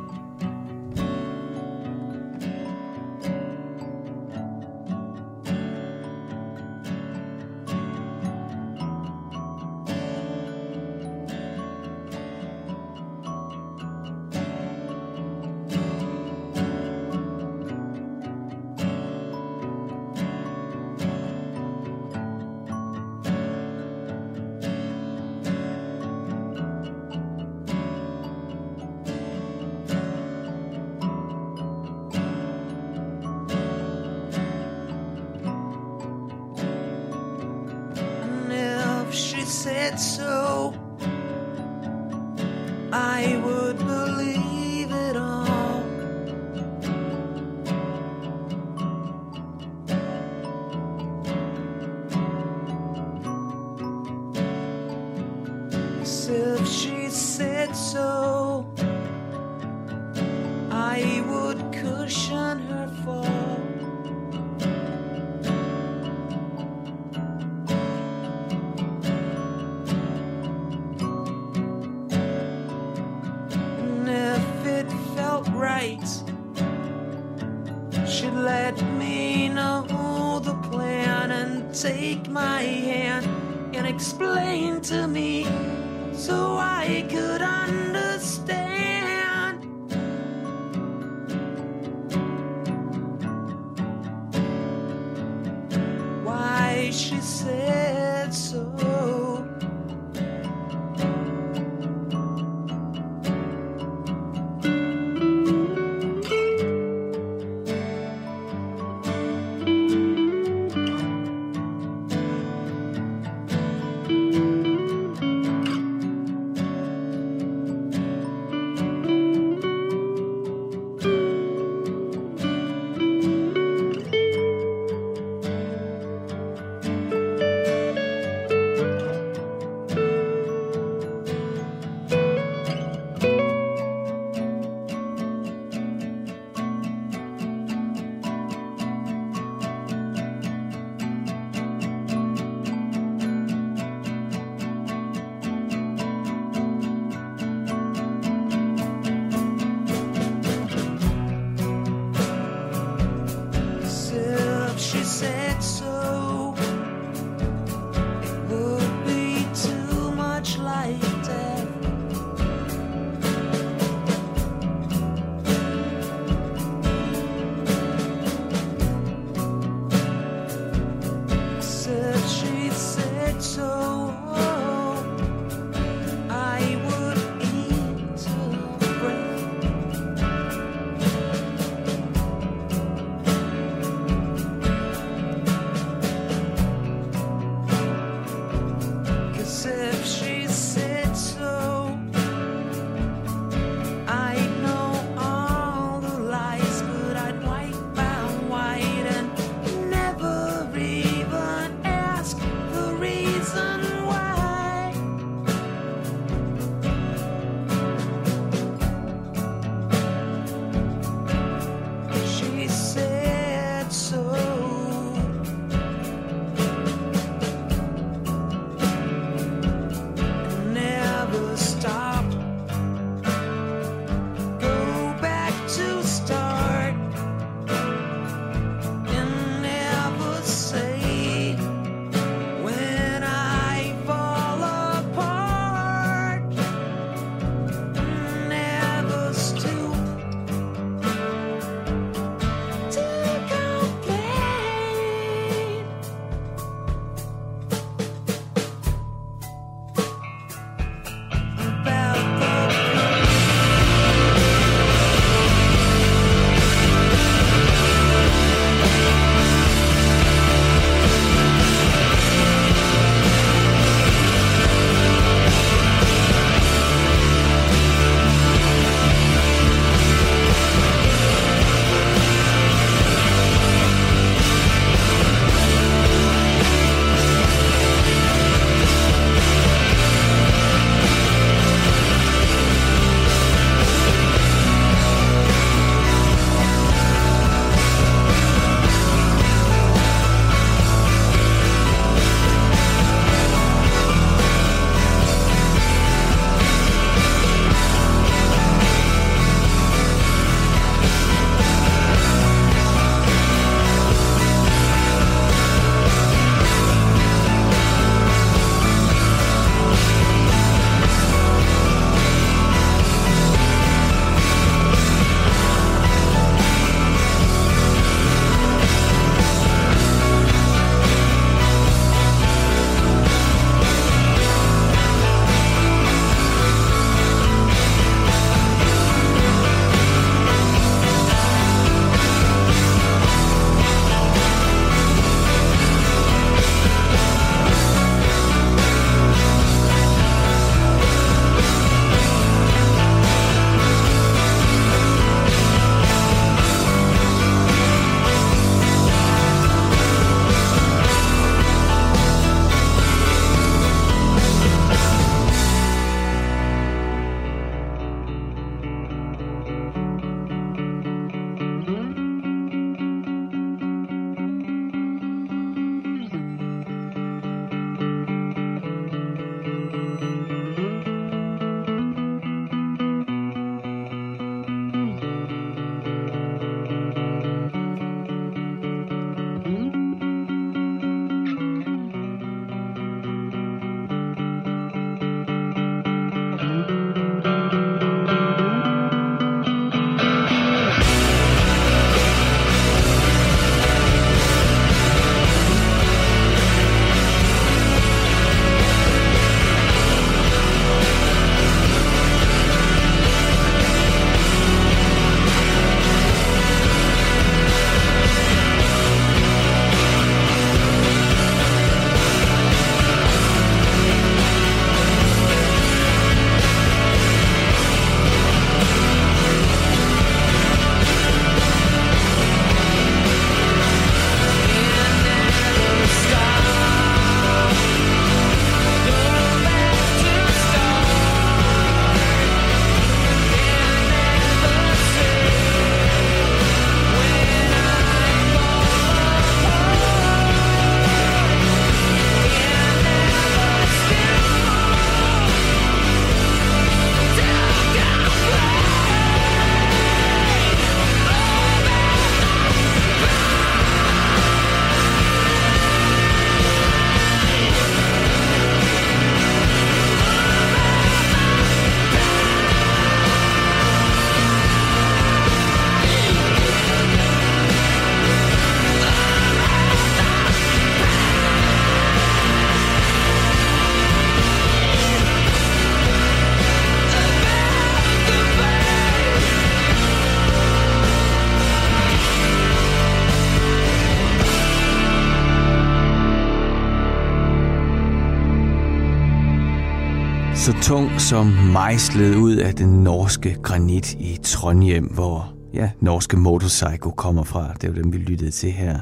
Som 491.28 491.46
mejslet 491.46 492.34
ud 492.34 492.56
af 492.56 492.74
den 492.74 492.88
norske 493.04 493.56
granit 493.62 494.14
i 494.14 494.38
Trondheim, 494.42 495.04
hvor 495.04 495.54
ja, 495.74 495.90
norske 496.00 496.36
Motorcycle 496.36 497.12
kommer 497.16 497.44
fra. 497.44 497.72
Det 497.72 497.84
er 497.84 497.88
jo 497.88 497.94
dem, 497.94 498.12
vi 498.12 498.18
lyttede 498.18 498.50
til 498.50 498.72
her 498.72 499.00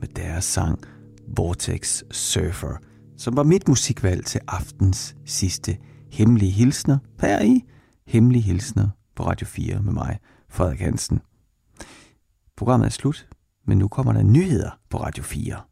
med 0.00 0.08
deres 0.08 0.44
sang 0.44 0.78
Vortex 1.36 2.02
Surfer, 2.10 2.76
som 3.16 3.36
var 3.36 3.42
mit 3.42 3.68
musikvalg 3.68 4.26
til 4.26 4.40
aftens 4.48 5.16
sidste 5.26 5.76
hemmelige 6.12 6.50
hilsner 6.50 6.98
her 7.20 7.42
i 7.42 7.60
Hemmelige 8.06 8.42
Hilsner 8.42 8.88
på 9.16 9.26
Radio 9.26 9.46
4 9.46 9.82
med 9.82 9.92
mig, 9.92 10.18
Frederik 10.50 10.80
Hansen. 10.80 11.20
Programmet 12.56 12.86
er 12.86 12.90
slut, 12.90 13.26
men 13.66 13.78
nu 13.78 13.88
kommer 13.88 14.12
der 14.12 14.22
nyheder 14.22 14.70
på 14.90 15.02
Radio 15.02 15.22
4. 15.22 15.71